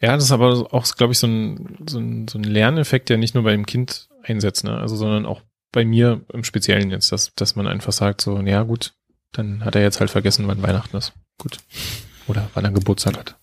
Ja, 0.00 0.14
das 0.14 0.24
ist 0.24 0.32
aber 0.32 0.72
auch, 0.72 0.86
glaube 0.96 1.12
ich, 1.12 1.18
so 1.18 1.26
ein, 1.26 1.78
so 1.88 1.98
ein, 1.98 2.28
so 2.28 2.38
ein 2.38 2.44
Lerneffekt, 2.44 3.08
der 3.08 3.18
nicht 3.18 3.34
nur 3.34 3.44
bei 3.44 3.52
dem 3.52 3.66
Kind 3.66 4.08
einsetzt, 4.22 4.64
ne? 4.64 4.76
Also, 4.76 4.96
sondern 4.96 5.26
auch 5.26 5.42
bei 5.72 5.84
mir 5.84 6.22
im 6.32 6.44
Speziellen 6.44 6.90
jetzt, 6.90 7.12
dass, 7.12 7.34
dass 7.34 7.56
man 7.56 7.66
einfach 7.66 7.92
sagt, 7.92 8.20
so, 8.20 8.40
ja 8.40 8.62
gut, 8.62 8.94
dann 9.32 9.64
hat 9.64 9.74
er 9.74 9.82
jetzt 9.82 10.00
halt 10.00 10.10
vergessen, 10.10 10.48
wann 10.48 10.62
Weihnachten 10.62 10.96
ist. 10.96 11.12
Gut. 11.38 11.58
Oder 12.26 12.50
wann 12.54 12.64
er 12.64 12.70
Geburtstag 12.72 13.16
hat. 13.16 13.36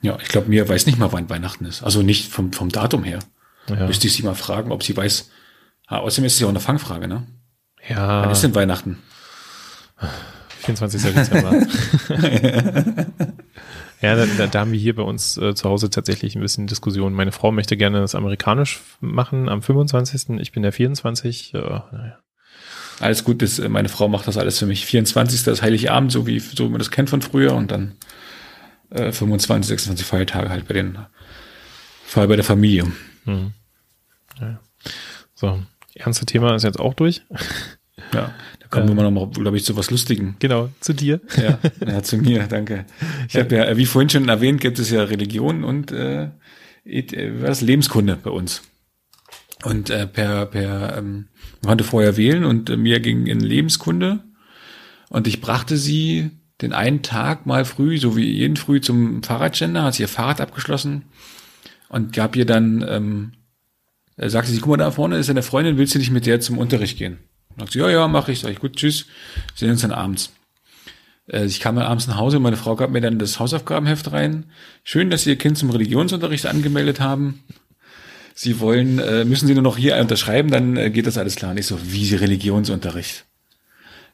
Ja, 0.00 0.18
ich 0.20 0.28
glaube, 0.28 0.48
mir 0.48 0.68
weiß 0.68 0.86
nicht 0.86 0.98
mal, 0.98 1.12
wann 1.12 1.30
Weihnachten 1.30 1.64
ist. 1.64 1.82
Also 1.82 2.02
nicht 2.02 2.30
vom, 2.30 2.52
vom 2.52 2.68
Datum 2.70 3.04
her. 3.04 3.20
Ja. 3.68 3.86
Müsste 3.86 4.06
ich 4.06 4.14
sie 4.14 4.22
mal 4.22 4.34
fragen, 4.34 4.72
ob 4.72 4.82
sie 4.82 4.96
weiß. 4.96 5.30
Ah, 5.86 5.98
außerdem 5.98 6.24
ist 6.24 6.34
es 6.34 6.40
ja 6.40 6.46
auch 6.46 6.50
eine 6.50 6.60
Fangfrage, 6.60 7.06
ne? 7.06 7.26
Ja. 7.88 8.22
Wann 8.22 8.30
ist 8.30 8.42
denn 8.42 8.54
Weihnachten? 8.54 8.98
24. 10.64 11.02
Dezember. 11.14 11.66
Ja, 14.02 14.16
da, 14.16 14.26
da, 14.26 14.48
da 14.48 14.60
haben 14.60 14.72
wir 14.72 14.80
hier 14.80 14.96
bei 14.96 15.04
uns 15.04 15.36
äh, 15.36 15.54
zu 15.54 15.68
Hause 15.68 15.88
tatsächlich 15.88 16.34
ein 16.34 16.42
bisschen 16.42 16.66
Diskussion. 16.66 17.14
Meine 17.14 17.30
Frau 17.30 17.52
möchte 17.52 17.76
gerne 17.76 18.00
das 18.00 18.16
amerikanisch 18.16 18.80
machen 19.00 19.48
am 19.48 19.62
25. 19.62 20.40
Ich 20.40 20.50
bin 20.50 20.64
der 20.64 20.72
24. 20.72 21.54
Äh, 21.54 21.58
naja. 21.58 22.18
Alles 22.98 23.22
gut, 23.22 23.42
das, 23.42 23.60
meine 23.60 23.88
Frau 23.88 24.08
macht 24.08 24.26
das 24.26 24.36
alles 24.36 24.58
für 24.58 24.66
mich. 24.66 24.86
24. 24.86 25.46
ist 25.46 25.62
Heiligabend, 25.62 26.10
so 26.10 26.26
wie 26.26 26.40
so 26.40 26.66
wie 26.66 26.70
man 26.70 26.80
das 26.80 26.90
kennt 26.90 27.10
von 27.10 27.22
früher 27.22 27.54
und 27.54 27.70
dann 27.70 27.94
äh, 28.90 29.12
25, 29.12 29.68
26 29.68 30.04
Feiertage 30.04 30.50
halt 30.50 30.66
bei 30.66 30.74
den 30.74 30.98
Fall 32.04 32.26
bei 32.26 32.36
der 32.36 32.44
Familie. 32.44 32.90
Mhm. 33.24 33.52
Ja. 34.40 34.60
So, 35.34 35.62
ernste 35.94 36.26
Thema 36.26 36.56
ist 36.56 36.64
jetzt 36.64 36.80
auch 36.80 36.94
durch. 36.94 37.22
Ja, 38.14 38.34
da 38.60 38.66
kommen 38.68 38.88
wir 38.88 38.94
mal 38.94 39.10
noch, 39.10 39.30
glaube 39.30 39.56
ich, 39.56 39.64
zu 39.64 39.76
was 39.76 39.90
Lustigen. 39.90 40.36
Genau, 40.38 40.68
zu 40.80 40.92
dir. 40.92 41.20
Ja, 41.36 41.58
ja 41.86 42.02
zu 42.02 42.18
mir, 42.18 42.46
danke. 42.48 42.86
Ich 43.28 43.36
habe 43.36 43.54
ja, 43.56 43.76
wie 43.76 43.86
vorhin 43.86 44.10
schon 44.10 44.28
erwähnt, 44.28 44.60
gibt 44.60 44.78
es 44.78 44.90
ja 44.90 45.02
Religion 45.04 45.64
und 45.64 45.92
äh, 45.92 46.28
was 47.40 47.60
Lebenskunde 47.60 48.18
bei 48.22 48.30
uns. 48.30 48.62
Und 49.64 49.90
äh, 49.90 50.06
per, 50.06 50.46
per, 50.46 50.96
ähm, 50.98 51.28
man 51.62 51.70
konnte 51.70 51.84
vorher 51.84 52.16
wählen 52.16 52.44
und 52.44 52.68
äh, 52.70 52.76
mir 52.76 53.00
ging 53.00 53.26
in 53.26 53.40
Lebenskunde 53.40 54.24
und 55.08 55.26
ich 55.28 55.40
brachte 55.40 55.76
sie 55.76 56.30
den 56.60 56.72
einen 56.72 57.02
Tag 57.02 57.46
mal 57.46 57.64
früh, 57.64 57.98
so 57.98 58.16
wie 58.16 58.24
jeden 58.24 58.56
früh 58.56 58.80
zum 58.80 59.22
Fahrradständer, 59.22 59.84
hat 59.84 59.94
sie 59.94 60.02
ihr 60.02 60.08
Fahrrad 60.08 60.40
abgeschlossen 60.40 61.04
und 61.88 62.12
gab 62.12 62.34
ihr 62.34 62.46
dann, 62.46 62.84
ähm, 62.88 63.32
sagte 64.16 64.50
sie, 64.50 64.58
guck 64.58 64.70
mal, 64.70 64.76
da 64.76 64.90
vorne 64.90 65.16
ist 65.16 65.30
eine 65.30 65.42
Freundin, 65.42 65.76
willst 65.76 65.94
du 65.94 65.98
nicht 65.98 66.10
mit 66.10 66.26
der 66.26 66.40
zum 66.40 66.58
Unterricht 66.58 66.98
gehen? 66.98 67.18
Und 67.54 67.60
sagt 67.60 67.72
sie, 67.72 67.78
ja, 67.80 67.90
ja, 67.90 68.08
mache 68.08 68.32
ich. 68.32 68.40
Sag 68.40 68.50
ich, 68.50 68.58
gut, 68.58 68.76
tschüss. 68.76 69.06
Sehen 69.54 69.70
uns 69.70 69.82
dann 69.82 69.92
abends. 69.92 70.32
Äh, 71.28 71.46
ich 71.46 71.60
kam 71.60 71.76
dann 71.76 71.86
abends 71.86 72.06
nach 72.06 72.16
Hause, 72.16 72.38
meine 72.38 72.56
Frau 72.56 72.76
gab 72.76 72.90
mir 72.90 73.00
dann 73.00 73.18
das 73.18 73.38
Hausaufgabenheft 73.38 74.12
rein. 74.12 74.46
Schön, 74.84 75.10
dass 75.10 75.24
Sie 75.24 75.30
Ihr 75.30 75.36
Kind 75.36 75.58
zum 75.58 75.70
Religionsunterricht 75.70 76.46
angemeldet 76.46 77.00
haben. 77.00 77.42
Sie 78.34 78.60
wollen, 78.60 78.98
äh, 78.98 79.24
müssen 79.24 79.46
Sie 79.46 79.54
nur 79.54 79.62
noch 79.62 79.76
hier 79.76 79.96
unterschreiben, 79.96 80.50
dann 80.50 80.76
äh, 80.76 80.90
geht 80.90 81.06
das 81.06 81.18
alles 81.18 81.36
klar. 81.36 81.50
Und 81.50 81.58
ich 81.58 81.66
so, 81.66 81.78
wie 81.82 82.04
Sie 82.04 82.16
Religionsunterricht? 82.16 83.26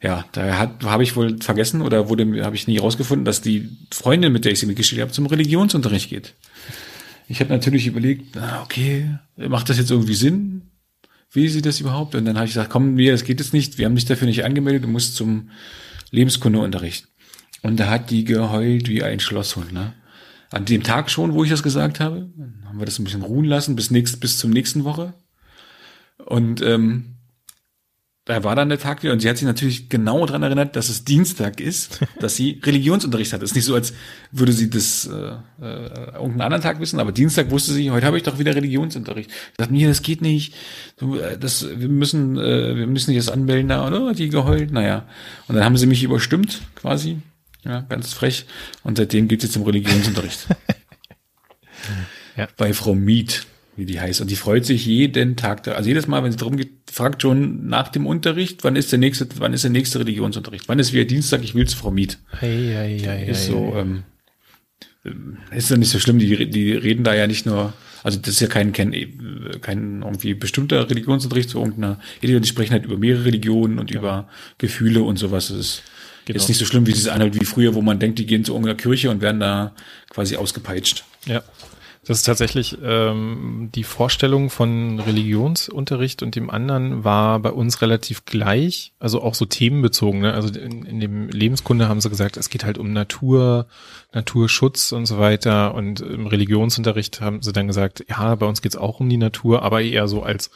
Ja, 0.00 0.25
da 0.30 0.71
habe 0.85 1.02
ich 1.02 1.16
wohl 1.16 1.38
vergessen 1.40 1.83
oder 1.83 2.09
wurde, 2.09 2.45
habe 2.45 2.54
ich 2.54 2.68
nie 2.68 2.78
rausgefunden, 2.78 3.25
dass 3.25 3.40
die 3.40 3.68
Freundin, 3.90 4.33
mit 4.33 4.45
der 4.45 4.52
ich 4.52 4.61
sie 4.61 4.66
mitgeschickt 4.66 5.00
habe, 5.00 5.11
zum 5.11 5.26
Religionsunterricht 5.26 6.09
geht. 6.09 6.35
Ich 7.26 7.40
habe 7.40 7.52
natürlich 7.52 7.88
überlegt, 7.88 8.38
okay, 8.62 9.18
macht 9.37 9.68
das 9.68 9.76
jetzt 9.76 9.90
irgendwie 9.90 10.14
Sinn? 10.14 10.67
Will 11.32 11.49
sie 11.49 11.62
das 11.62 11.80
überhaupt? 11.80 12.14
Und 12.14 12.25
dann 12.25 12.37
habe 12.37 12.47
ich 12.47 12.52
gesagt, 12.52 12.70
komm, 12.70 12.97
wir, 12.97 13.12
das 13.12 13.25
geht 13.25 13.40
jetzt 13.40 13.52
nicht, 13.52 13.78
wir 13.78 13.87
haben 13.87 13.94
dich 13.94 14.04
dafür 14.04 14.26
nicht 14.26 14.44
angemeldet, 14.44 14.85
du 14.85 14.88
musst 14.88 15.16
zum 15.16 15.50
Lebenskundeunterricht. 16.11 17.08
Und 17.62 17.78
da 17.78 17.88
hat 17.88 18.11
die 18.11 18.25
geheult 18.25 18.88
wie 18.88 19.02
ein 19.02 19.20
Schlosshund, 19.20 19.73
ne? 19.73 19.94
An 20.50 20.64
dem 20.64 20.82
Tag 20.82 21.11
schon, 21.11 21.35
wo 21.35 21.44
ich 21.44 21.50
das 21.50 21.62
gesagt 21.62 22.00
habe, 22.00 22.30
haben 22.64 22.78
wir 22.78 22.87
das 22.87 22.99
ein 22.99 23.04
bisschen 23.04 23.23
ruhen 23.23 23.44
lassen 23.44 23.76
bis 23.76 23.90
nächst, 23.90 24.18
bis 24.20 24.38
zum 24.38 24.50
nächsten 24.50 24.85
Woche. 24.85 25.12
Und 26.25 26.62
ähm, 26.62 27.17
da 28.28 28.44
war 28.44 28.54
dann 28.54 28.68
der 28.68 28.78
Tag 28.78 29.02
wieder 29.02 29.14
und 29.14 29.20
sie 29.20 29.28
hat 29.30 29.38
sich 29.38 29.47
natürlich 29.47 29.88
genau 29.88 30.26
daran 30.26 30.42
erinnert, 30.42 30.76
dass 30.76 30.90
es 30.90 31.02
Dienstag 31.02 31.61
ist, 31.61 32.00
dass 32.20 32.37
sie 32.37 32.61
Religionsunterricht 32.62 33.32
hat. 33.32 33.42
Es 33.42 33.50
ist 33.50 33.56
nicht 33.56 33.64
so, 33.64 33.75
als 33.75 33.94
würde 34.32 34.52
sie 34.52 34.68
das 34.68 35.06
äh, 35.06 35.32
äh, 35.64 36.12
irgendeinen 36.12 36.42
anderen 36.42 36.62
Tag 36.62 36.78
wissen, 36.78 37.00
aber 37.00 37.11
Dienstag 37.11 37.50
wusste 37.50 37.73
sie, 37.73 37.90
heute 37.90 38.04
habe 38.04 38.18
ich 38.18 38.25
doch 38.25 38.38
wieder 38.38 38.54
Religionsunterricht. 38.54 39.30
Ich 39.30 39.56
dachte 39.56 39.73
mir, 39.73 39.88
das 39.88 40.02
geht 40.02 40.20
nicht. 40.20 40.54
Du, 40.99 41.16
äh, 41.16 41.38
das, 41.38 41.66
wir 41.75 41.88
müssen, 41.88 42.37
äh, 42.37 42.76
wir 42.76 42.87
müssen 42.87 43.11
dich 43.11 43.16
jetzt 43.16 43.32
anmelden, 43.32 43.68
da, 43.68 43.87
oder? 43.87 44.12
Die 44.12 44.28
geheult, 44.28 44.73
naja. 44.73 45.06
Und 45.49 45.54
dann 45.54 45.64
haben 45.64 45.78
sie 45.78 45.87
mich 45.87 46.02
überstimmt, 46.02 46.61
quasi. 46.75 47.23
Ja, 47.64 47.80
ganz 47.80 48.12
frech. 48.12 48.44
Und 48.82 48.99
seitdem 48.99 49.28
geht 49.28 49.42
es 49.42 49.49
jetzt 49.49 49.56
im 49.56 49.62
Religionsunterricht. 49.62 50.49
ja. 52.37 52.47
Bei 52.58 52.75
Frau 52.75 52.94
Miet 52.94 53.47
wie 53.78 53.87
die 53.87 54.00
heißt. 54.00 54.20
Und 54.20 54.30
die 54.30 54.37
freut 54.37 54.66
sich 54.66 54.85
jeden 54.85 55.37
Tag. 55.37 55.62
Da. 55.62 55.73
Also 55.73 55.88
jedes 55.88 56.08
Mal, 56.08 56.23
wenn 56.25 56.32
sie 56.32 56.37
darum 56.37 56.56
geht, 56.56 56.70
fragt 56.90 57.23
schon 57.23 57.68
nach 57.68 57.88
dem 57.88 58.06
Unterricht, 58.06 58.64
wann 58.64 58.76
ist 58.76 58.90
der 58.90 58.99
nächste, 58.99 59.28
wann 59.38 59.54
ist 59.54 59.62
der 59.62 59.70
nächste 59.70 60.00
Religionsunterricht? 60.00 60.68
Wann 60.68 60.80
ist 60.80 60.92
wieder 60.92 61.04
Dienstag? 61.04 61.44
Ich 61.44 61.54
will 61.54 61.66
zu 61.66 61.76
Frau 61.76 61.92
Miet. 61.92 62.18
Hey, 62.38 62.70
hey, 62.73 62.99
hey, 62.99 63.30
ist 63.30 63.47
so, 63.47 63.75
ähm, 63.76 64.02
ist 65.52 65.70
ja 65.70 65.76
nicht 65.76 65.90
so 65.90 66.00
schlimm. 66.00 66.18
Die, 66.18 66.50
die 66.50 66.73
reden 66.73 67.04
da 67.04 67.14
ja 67.14 67.28
nicht 67.28 67.47
nur, 67.47 67.73
also 68.02 68.18
das 68.18 68.30
ist 68.30 68.40
ja 68.40 68.49
kein, 68.49 68.73
kein, 68.73 68.92
kein 69.61 70.02
irgendwie 70.02 70.35
bestimmter 70.35 70.90
Religionsunterricht 70.90 71.50
zu 71.50 71.58
irgendeiner, 71.58 72.00
die 72.20 72.44
sprechen 72.44 72.73
halt 72.73 72.85
über 72.85 72.99
mehrere 72.99 73.26
Religionen 73.26 73.78
und 73.78 73.92
ja. 73.92 74.00
über 74.00 74.28
Gefühle 74.58 75.02
und 75.02 75.20
sowas. 75.20 75.49
Das 75.49 75.56
ist 75.56 75.82
genau. 76.25 76.38
jetzt 76.38 76.49
nicht 76.49 76.58
so 76.58 76.64
schlimm, 76.64 76.85
wie 76.87 76.92
dieses 76.92 77.06
anhalt 77.06 77.40
wie 77.40 77.44
früher, 77.44 77.76
wo 77.76 77.80
man 77.80 78.00
denkt, 78.00 78.18
die 78.18 78.26
gehen 78.26 78.44
zu 78.44 78.52
irgendeiner 78.54 78.76
Kirche 78.76 79.08
und 79.11 79.20
werden 79.20 79.38
da 79.38 79.73
quasi 80.11 80.35
ausgepeitscht. 80.35 81.04
Ja. 81.26 81.44
Das 82.05 82.19
ist 82.19 82.25
tatsächlich 82.25 82.78
ähm, 82.83 83.71
die 83.75 83.85
Vorstellung 83.85 84.50
von 84.50 85.00
Religionsunterricht 85.00 86.23
und 86.23 86.37
dem 86.37 86.49
anderen 86.49 87.05
war 87.05 87.38
bei 87.40 87.50
uns 87.50 87.83
relativ 87.83 88.25
gleich, 88.25 88.93
also 88.99 89.23
auch 89.23 89.35
so 89.35 89.45
themenbezogen. 89.45 90.21
Ne? 90.21 90.33
Also 90.33 90.49
in, 90.59 90.85
in 90.85 91.00
dem 91.00 91.28
Lebenskunde 91.28 91.88
haben 91.88 92.00
sie 92.00 92.09
gesagt, 92.09 92.37
es 92.37 92.50
geht 92.50 92.64
halt 92.64 92.78
um 92.78 92.93
Natur, 92.93 93.67
Naturschutz 94.12 94.93
und 94.93 95.07
so 95.07 95.19
weiter. 95.19 95.75
Und 95.75 96.00
im 96.00 96.26
Religionsunterricht 96.26 97.21
haben 97.21 97.43
sie 97.43 97.52
dann 97.52 97.67
gesagt, 97.67 98.05
ja, 98.09 98.35
bei 98.37 98.47
uns 98.47 98.62
geht's 98.62 98.76
auch 98.76 99.00
um 99.00 99.09
die 99.09 99.17
Natur, 99.17 99.62
aber 99.62 99.83
eher 99.83 100.09
so 100.09 100.23
als 100.23 100.50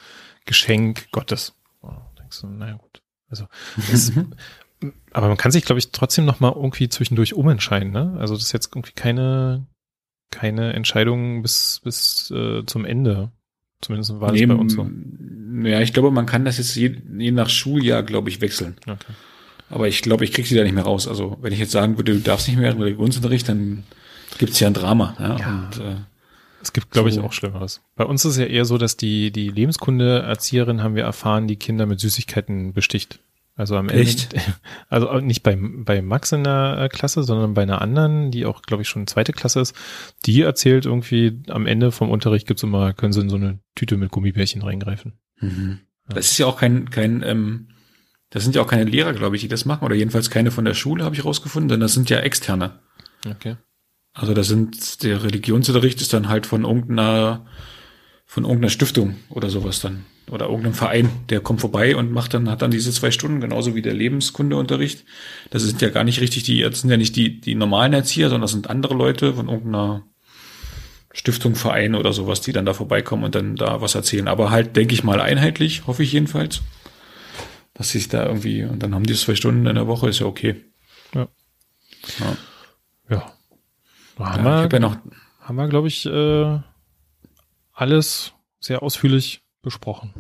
Geschenk 0.45 1.11
Gottes. 1.13 1.55
Oh, 1.83 1.91
denkst 2.19 2.41
du, 2.41 2.47
naja 2.47 2.75
gut. 2.75 3.03
Also 3.29 3.47
das, 3.91 4.13
aber 5.13 5.29
man 5.29 5.37
kann 5.37 5.53
sich, 5.53 5.65
glaube 5.65 5.79
ich, 5.79 5.93
trotzdem 5.93 6.25
noch 6.25 6.41
mal 6.41 6.53
irgendwie 6.55 6.89
zwischendurch 6.89 7.35
umentscheiden. 7.35 7.93
Ne? 7.93 8.17
Also 8.19 8.35
das 8.35 8.45
ist 8.45 8.53
jetzt 8.53 8.75
irgendwie 8.75 8.93
keine 8.93 9.67
keine 10.33 10.73
Entscheidung 10.73 11.43
bis, 11.43 11.81
bis 11.85 12.33
äh, 12.33 12.65
zum 12.67 12.85
Ende. 12.85 13.31
Zumindest 13.81 14.21
war 14.21 14.33
das 14.33 14.41
bei 14.41 14.55
uns 14.55 14.75
so. 14.75 14.89
Ja, 15.63 15.81
ich 15.81 15.93
glaube, 15.93 16.11
man 16.11 16.27
kann 16.27 16.45
das 16.45 16.59
jetzt 16.59 16.75
je, 16.75 16.97
je 17.19 17.31
nach 17.31 17.49
Schuljahr, 17.49 18.03
glaube 18.03 18.31
ich, 18.31 18.41
wechseln. 18.41 18.77
Okay. 18.87 19.13
Aber 19.71 19.89
ich 19.89 20.03
glaube, 20.03 20.25
ich 20.25 20.33
kriege 20.33 20.47
sie 20.47 20.55
da 20.55 20.63
nicht 20.63 20.75
mehr 20.75 20.85
raus. 20.85 21.09
Also 21.09 21.39
wenn 21.41 21.53
ich 21.53 21.59
jetzt 21.59 21.73
sagen 21.73 21.97
würde, 21.97 22.13
du 22.13 22.21
darfst 22.21 22.49
nicht 22.49 22.59
mehr 22.59 22.73
in 22.73 22.79
Religionsunterricht, 22.79 23.49
dann 23.49 23.85
gibt's 24.39 24.61
ja 24.61 24.67
ein 24.67 24.75
Drama. 24.75 25.17
Ja, 25.19 25.37
ja. 25.37 25.71
Und, 25.73 25.85
äh, 25.85 25.97
es 26.63 26.73
gibt, 26.73 26.91
glaube 26.91 27.11
so. 27.11 27.21
ich, 27.21 27.27
auch 27.27 27.33
Schlimmeres. 27.33 27.81
Bei 27.97 28.05
uns 28.05 28.25
ist 28.25 28.33
es 28.33 28.39
ja 28.39 28.45
eher 28.45 28.65
so, 28.65 28.79
dass 28.79 28.97
die, 28.97 29.33
die 29.33 29.49
Lebenskunde-Erzieherin, 29.49 30.83
haben 30.83 30.95
wir 30.95 31.03
erfahren, 31.03 31.49
die 31.49 31.57
Kinder 31.57 31.87
mit 31.87 32.01
Süßigkeiten 32.01 32.73
besticht. 32.73 33.19
Also 33.55 33.77
am 33.77 33.89
Ende, 33.89 34.03
Echt? 34.03 34.35
also 34.89 35.21
nicht 35.21 35.43
bei, 35.43 35.59
bei 35.61 36.01
Max 36.01 36.33
in 36.33 36.45
der 36.45 36.79
äh, 36.79 36.89
Klasse, 36.89 37.23
sondern 37.23 37.55
bei 37.55 37.63
einer 37.63 37.83
anderen, 37.83 38.31
die 38.31 38.47
auch, 38.47 38.63
glaube 38.63 38.83
ich, 38.83 38.89
schon 38.89 39.07
zweite 39.07 39.33
Klasse 39.33 39.61
ist, 39.61 39.77
die 40.25 40.41
erzählt 40.41 40.87
irgendwie, 40.87 41.43
am 41.49 41.67
Ende 41.67 41.93
vom 41.93 42.11
Unterricht 42.11 42.47
gibt's 42.47 42.63
immer, 42.63 42.95
können 42.95 43.13
sie 43.13 43.21
in 43.21 43.29
so 43.29 43.37
eine 43.37 43.59
Tüte 43.75 43.97
mit 43.97 44.11
Gummibärchen 44.11 44.63
reingreifen. 44.63 45.19
Mhm. 45.41 45.81
Ja. 46.09 46.15
Das 46.15 46.31
ist 46.31 46.39
ja 46.39 46.47
auch 46.47 46.59
kein, 46.59 46.89
kein, 46.91 47.23
ähm, 47.23 47.69
das 48.31 48.43
sind 48.43 48.57
ja 48.57 48.63
auch 48.63 48.67
keine 48.67 48.85
Lehrer, 48.85 49.13
glaube 49.13 49.37
ich, 49.37 49.43
die 49.43 49.49
das 49.49 49.67
machen, 49.67 49.85
oder 49.85 49.95
jedenfalls 49.95 50.31
keine 50.31 50.51
von 50.51 50.65
der 50.65 50.75
Schule, 50.75 51.05
habe 51.05 51.15
ich 51.15 51.25
rausgefunden, 51.25 51.69
denn 51.69 51.81
das 51.81 51.93
sind 51.93 52.09
ja 52.09 52.21
externe. 52.21 52.81
Okay. 53.29 53.57
Also 54.15 54.33
das 54.33 54.49
sind, 54.49 55.03
der 55.03 55.23
Religionsunterricht 55.23 56.01
ist 56.01 56.13
dann 56.15 56.29
halt 56.29 56.47
von 56.47 56.65
irgendeiner, 56.65 57.47
von 58.25 58.45
irgendeiner 58.45 58.71
Stiftung 58.71 59.17
oder 59.29 59.51
sowas 59.51 59.81
dann 59.81 60.07
oder 60.31 60.47
irgendeinem 60.47 60.75
Verein, 60.75 61.11
der 61.29 61.41
kommt 61.41 61.61
vorbei 61.61 61.97
und 61.97 62.13
macht 62.13 62.35
dann, 62.35 62.49
hat 62.49 62.63
dann 62.63 62.71
diese 62.71 62.93
zwei 62.93 63.11
Stunden, 63.11 63.41
genauso 63.41 63.75
wie 63.75 63.83
der 63.83 63.95
Lebenskundeunterricht. 63.95 65.05
Das 65.51 65.63
sind 65.63 65.83
ja 65.83 65.91
gar 65.91 66.05
nicht 66.05 66.21
richtig 66.21 66.45
die, 66.45 66.63
das 66.63 66.81
sind 66.81 66.91
ja 66.91 66.97
nicht 66.97 67.17
die, 67.17 67.41
die 67.41 67.55
normalen 67.55 67.93
Erzieher, 67.93 68.29
sondern 68.29 68.43
das 68.43 68.53
sind 68.53 68.71
andere 68.71 68.95
Leute 68.95 69.35
von 69.35 69.49
irgendeiner 69.49 70.05
Stiftung, 71.13 71.55
Verein 71.55 71.95
oder 71.95 72.13
sowas, 72.13 72.41
die 72.41 72.53
dann 72.53 72.65
da 72.65 72.73
vorbeikommen 72.73 73.25
und 73.25 73.35
dann 73.35 73.57
da 73.57 73.81
was 73.81 73.95
erzählen. 73.95 74.29
Aber 74.29 74.51
halt, 74.51 74.77
denke 74.77 74.95
ich 74.95 75.05
mal, 75.05 75.21
einheitlich, 75.21 75.87
hoffe 75.87 76.03
ich 76.03 76.13
jedenfalls. 76.13 76.63
Dass 77.75 77.91
sich 77.91 78.09
da 78.09 78.27
irgendwie, 78.27 78.65
und 78.65 78.83
dann 78.83 78.95
haben 78.95 79.05
die 79.05 79.15
zwei 79.15 79.35
Stunden 79.35 79.67
in 79.67 79.75
der 79.75 79.87
Woche, 79.87 80.09
ist 80.09 80.21
ja 80.21 80.27
okay. 80.27 80.57
Ja. 81.15 81.29
Ja. 82.19 82.37
ja. 83.11 83.33
Haben 84.19 84.45
ja, 84.45 84.63
wir, 84.63 84.69
ja 84.73 84.79
noch, 84.79 84.97
haben 85.41 85.57
wir, 85.57 85.69
glaube 85.69 85.89
ich, 85.89 86.07
äh, 86.07 86.59
alles 87.73 88.33
sehr 88.61 88.83
ausführlich 88.83 89.42
besprochen. 89.63 90.13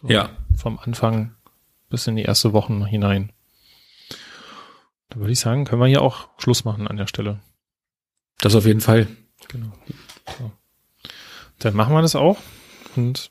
So 0.00 0.08
ja. 0.08 0.30
Vom 0.56 0.78
Anfang 0.78 1.34
bis 1.90 2.06
in 2.06 2.16
die 2.16 2.22
erste 2.22 2.52
Wochen 2.52 2.86
hinein. 2.86 3.32
Da 5.10 5.18
würde 5.18 5.32
ich 5.32 5.40
sagen, 5.40 5.64
können 5.64 5.82
wir 5.82 5.88
hier 5.88 6.02
auch 6.02 6.28
Schluss 6.38 6.64
machen 6.64 6.88
an 6.88 6.96
der 6.96 7.06
Stelle. 7.06 7.40
Das 8.38 8.54
auf 8.54 8.64
jeden 8.64 8.80
Fall. 8.80 9.06
Genau. 9.48 9.72
So. 10.38 10.50
Dann 11.58 11.76
machen 11.76 11.94
wir 11.94 12.00
das 12.00 12.16
auch 12.16 12.38
und 12.96 13.30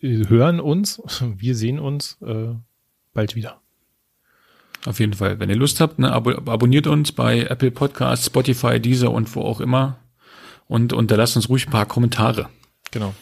hören 0.00 0.60
uns, 0.60 1.00
wir 1.20 1.54
sehen 1.54 1.78
uns 1.78 2.18
äh, 2.22 2.54
bald 3.14 3.36
wieder. 3.36 3.60
Auf 4.86 4.98
jeden 4.98 5.12
Fall. 5.12 5.38
Wenn 5.38 5.50
ihr 5.50 5.56
Lust 5.56 5.80
habt, 5.80 5.98
ne, 5.98 6.10
ab 6.10 6.26
abonniert 6.48 6.86
uns 6.86 7.12
bei 7.12 7.42
Apple 7.42 7.70
Podcasts, 7.70 8.26
Spotify, 8.26 8.80
Deezer 8.80 9.10
und 9.10 9.34
wo 9.36 9.42
auch 9.42 9.60
immer. 9.60 9.98
Und 10.66 10.92
unterlasst 10.92 11.36
uns 11.36 11.48
ruhig 11.48 11.66
ein 11.66 11.70
paar 11.70 11.86
Kommentare. 11.86 12.48
Genau 12.90 13.14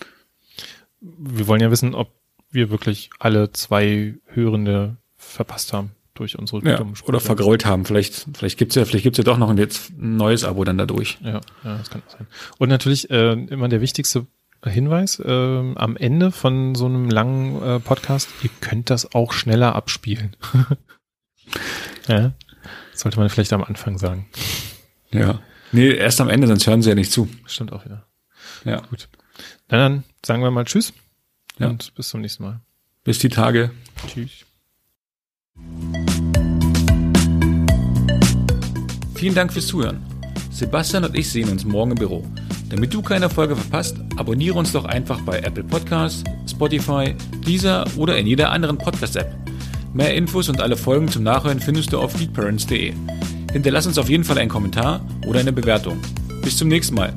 wir 1.01 1.47
wollen 1.47 1.61
ja 1.61 1.71
wissen, 1.71 1.95
ob 1.95 2.13
wir 2.51 2.71
wirklich 2.71 3.11
alle 3.19 3.53
zwei 3.53 4.15
Hörende 4.27 4.97
verpasst 5.17 5.73
haben 5.73 5.93
durch 6.15 6.39
unsere 6.39 6.67
ja, 6.69 6.85
Oder 7.05 7.21
vergrault 7.21 7.65
haben. 7.65 7.85
Vielleicht, 7.85 8.27
vielleicht 8.35 8.59
gibt's 8.59 8.75
ja, 8.75 8.85
vielleicht 8.85 9.05
gibt's 9.05 9.19
ja 9.19 9.25
doch 9.25 9.39
noch 9.39 9.51
ein, 9.51 9.59
jetzt 9.59 9.91
ein 9.91 10.17
neues 10.17 10.45
Abo 10.45 10.65
dann 10.65 10.79
dadurch. 10.79 11.19
Ja, 11.23 11.41
ja, 11.65 11.79
das 11.79 11.91
kann 11.91 12.03
auch 12.07 12.11
sein. 12.11 12.27
Und 12.59 12.69
natürlich 12.69 13.11
äh, 13.11 13.33
immer 13.33 13.69
der 13.69 13.81
wichtigste 13.81 14.27
Hinweis, 14.65 15.21
äh, 15.21 15.75
am 15.77 15.97
Ende 15.97 16.33
von 16.33 16.75
so 16.75 16.87
einem 16.87 17.09
langen 17.09 17.63
äh, 17.63 17.79
Podcast, 17.79 18.29
ihr 18.43 18.51
könnt 18.61 18.91
das 18.91 19.15
auch 19.15 19.33
schneller 19.33 19.77
abspielen. 19.77 20.37
ja, 22.09 22.33
sollte 22.93 23.19
man 23.19 23.29
vielleicht 23.29 23.53
am 23.53 23.63
Anfang 23.63 23.99
sagen. 23.99 24.27
Ja. 25.13 25.41
Nee, 25.71 25.93
erst 25.93 26.21
am 26.21 26.29
Ende, 26.29 26.49
sonst 26.49 26.67
hören 26.67 26.83
sie 26.83 26.89
ja 26.89 26.95
nicht 26.95 27.13
zu. 27.13 27.29
Stimmt 27.47 27.73
auch 27.73 27.85
wieder. 27.85 28.07
Ja. 28.65 28.81
Gut. 28.91 29.09
Na 29.69 29.79
dann 29.79 30.05
sagen 30.25 30.43
wir 30.43 30.51
mal 30.51 30.65
Tschüss 30.65 30.93
ja. 31.59 31.69
und 31.69 31.95
bis 31.95 32.09
zum 32.09 32.21
nächsten 32.21 32.43
Mal. 32.43 32.61
Bis 33.05 33.19
die 33.19 33.29
Tage. 33.29 33.71
Tschüss. 34.07 34.45
Vielen 39.15 39.35
Dank 39.35 39.53
fürs 39.53 39.67
Zuhören. 39.67 40.05
Sebastian 40.51 41.05
und 41.05 41.17
ich 41.17 41.31
sehen 41.31 41.49
uns 41.49 41.65
morgen 41.65 41.93
im 41.93 41.99
Büro. 41.99 42.25
Damit 42.69 42.93
du 42.93 43.01
keine 43.01 43.31
Folge 43.31 43.57
verpasst, 43.57 43.97
abonniere 44.17 44.59
uns 44.59 44.73
doch 44.73 44.85
einfach 44.85 45.21
bei 45.23 45.41
Apple 45.41 45.65
Podcasts, 45.65 46.23
Spotify, 46.49 47.15
Deezer 47.47 47.85
oder 47.97 48.19
in 48.19 48.27
jeder 48.27 48.51
anderen 48.51 48.77
Podcast-App. 48.77 49.35
Mehr 49.95 50.15
Infos 50.15 50.49
und 50.49 50.61
alle 50.61 50.77
Folgen 50.77 51.09
zum 51.09 51.23
Nachhören 51.23 51.61
findest 51.61 51.93
du 51.93 51.99
auf 51.99 52.15
geekparents.de. 52.15 52.93
Hinterlass 53.53 53.87
uns 53.87 53.99
auf 53.99 54.11
jeden 54.11 54.25
Fall 54.25 54.39
einen 54.39 54.51
Kommentar 54.51 55.05
oder 55.27 55.41
eine 55.41 55.53
Bewertung. 55.53 55.99
Bis 56.43 56.59
zum 56.59 56.69
nächsten 56.69 56.95
Mal. 56.95 57.15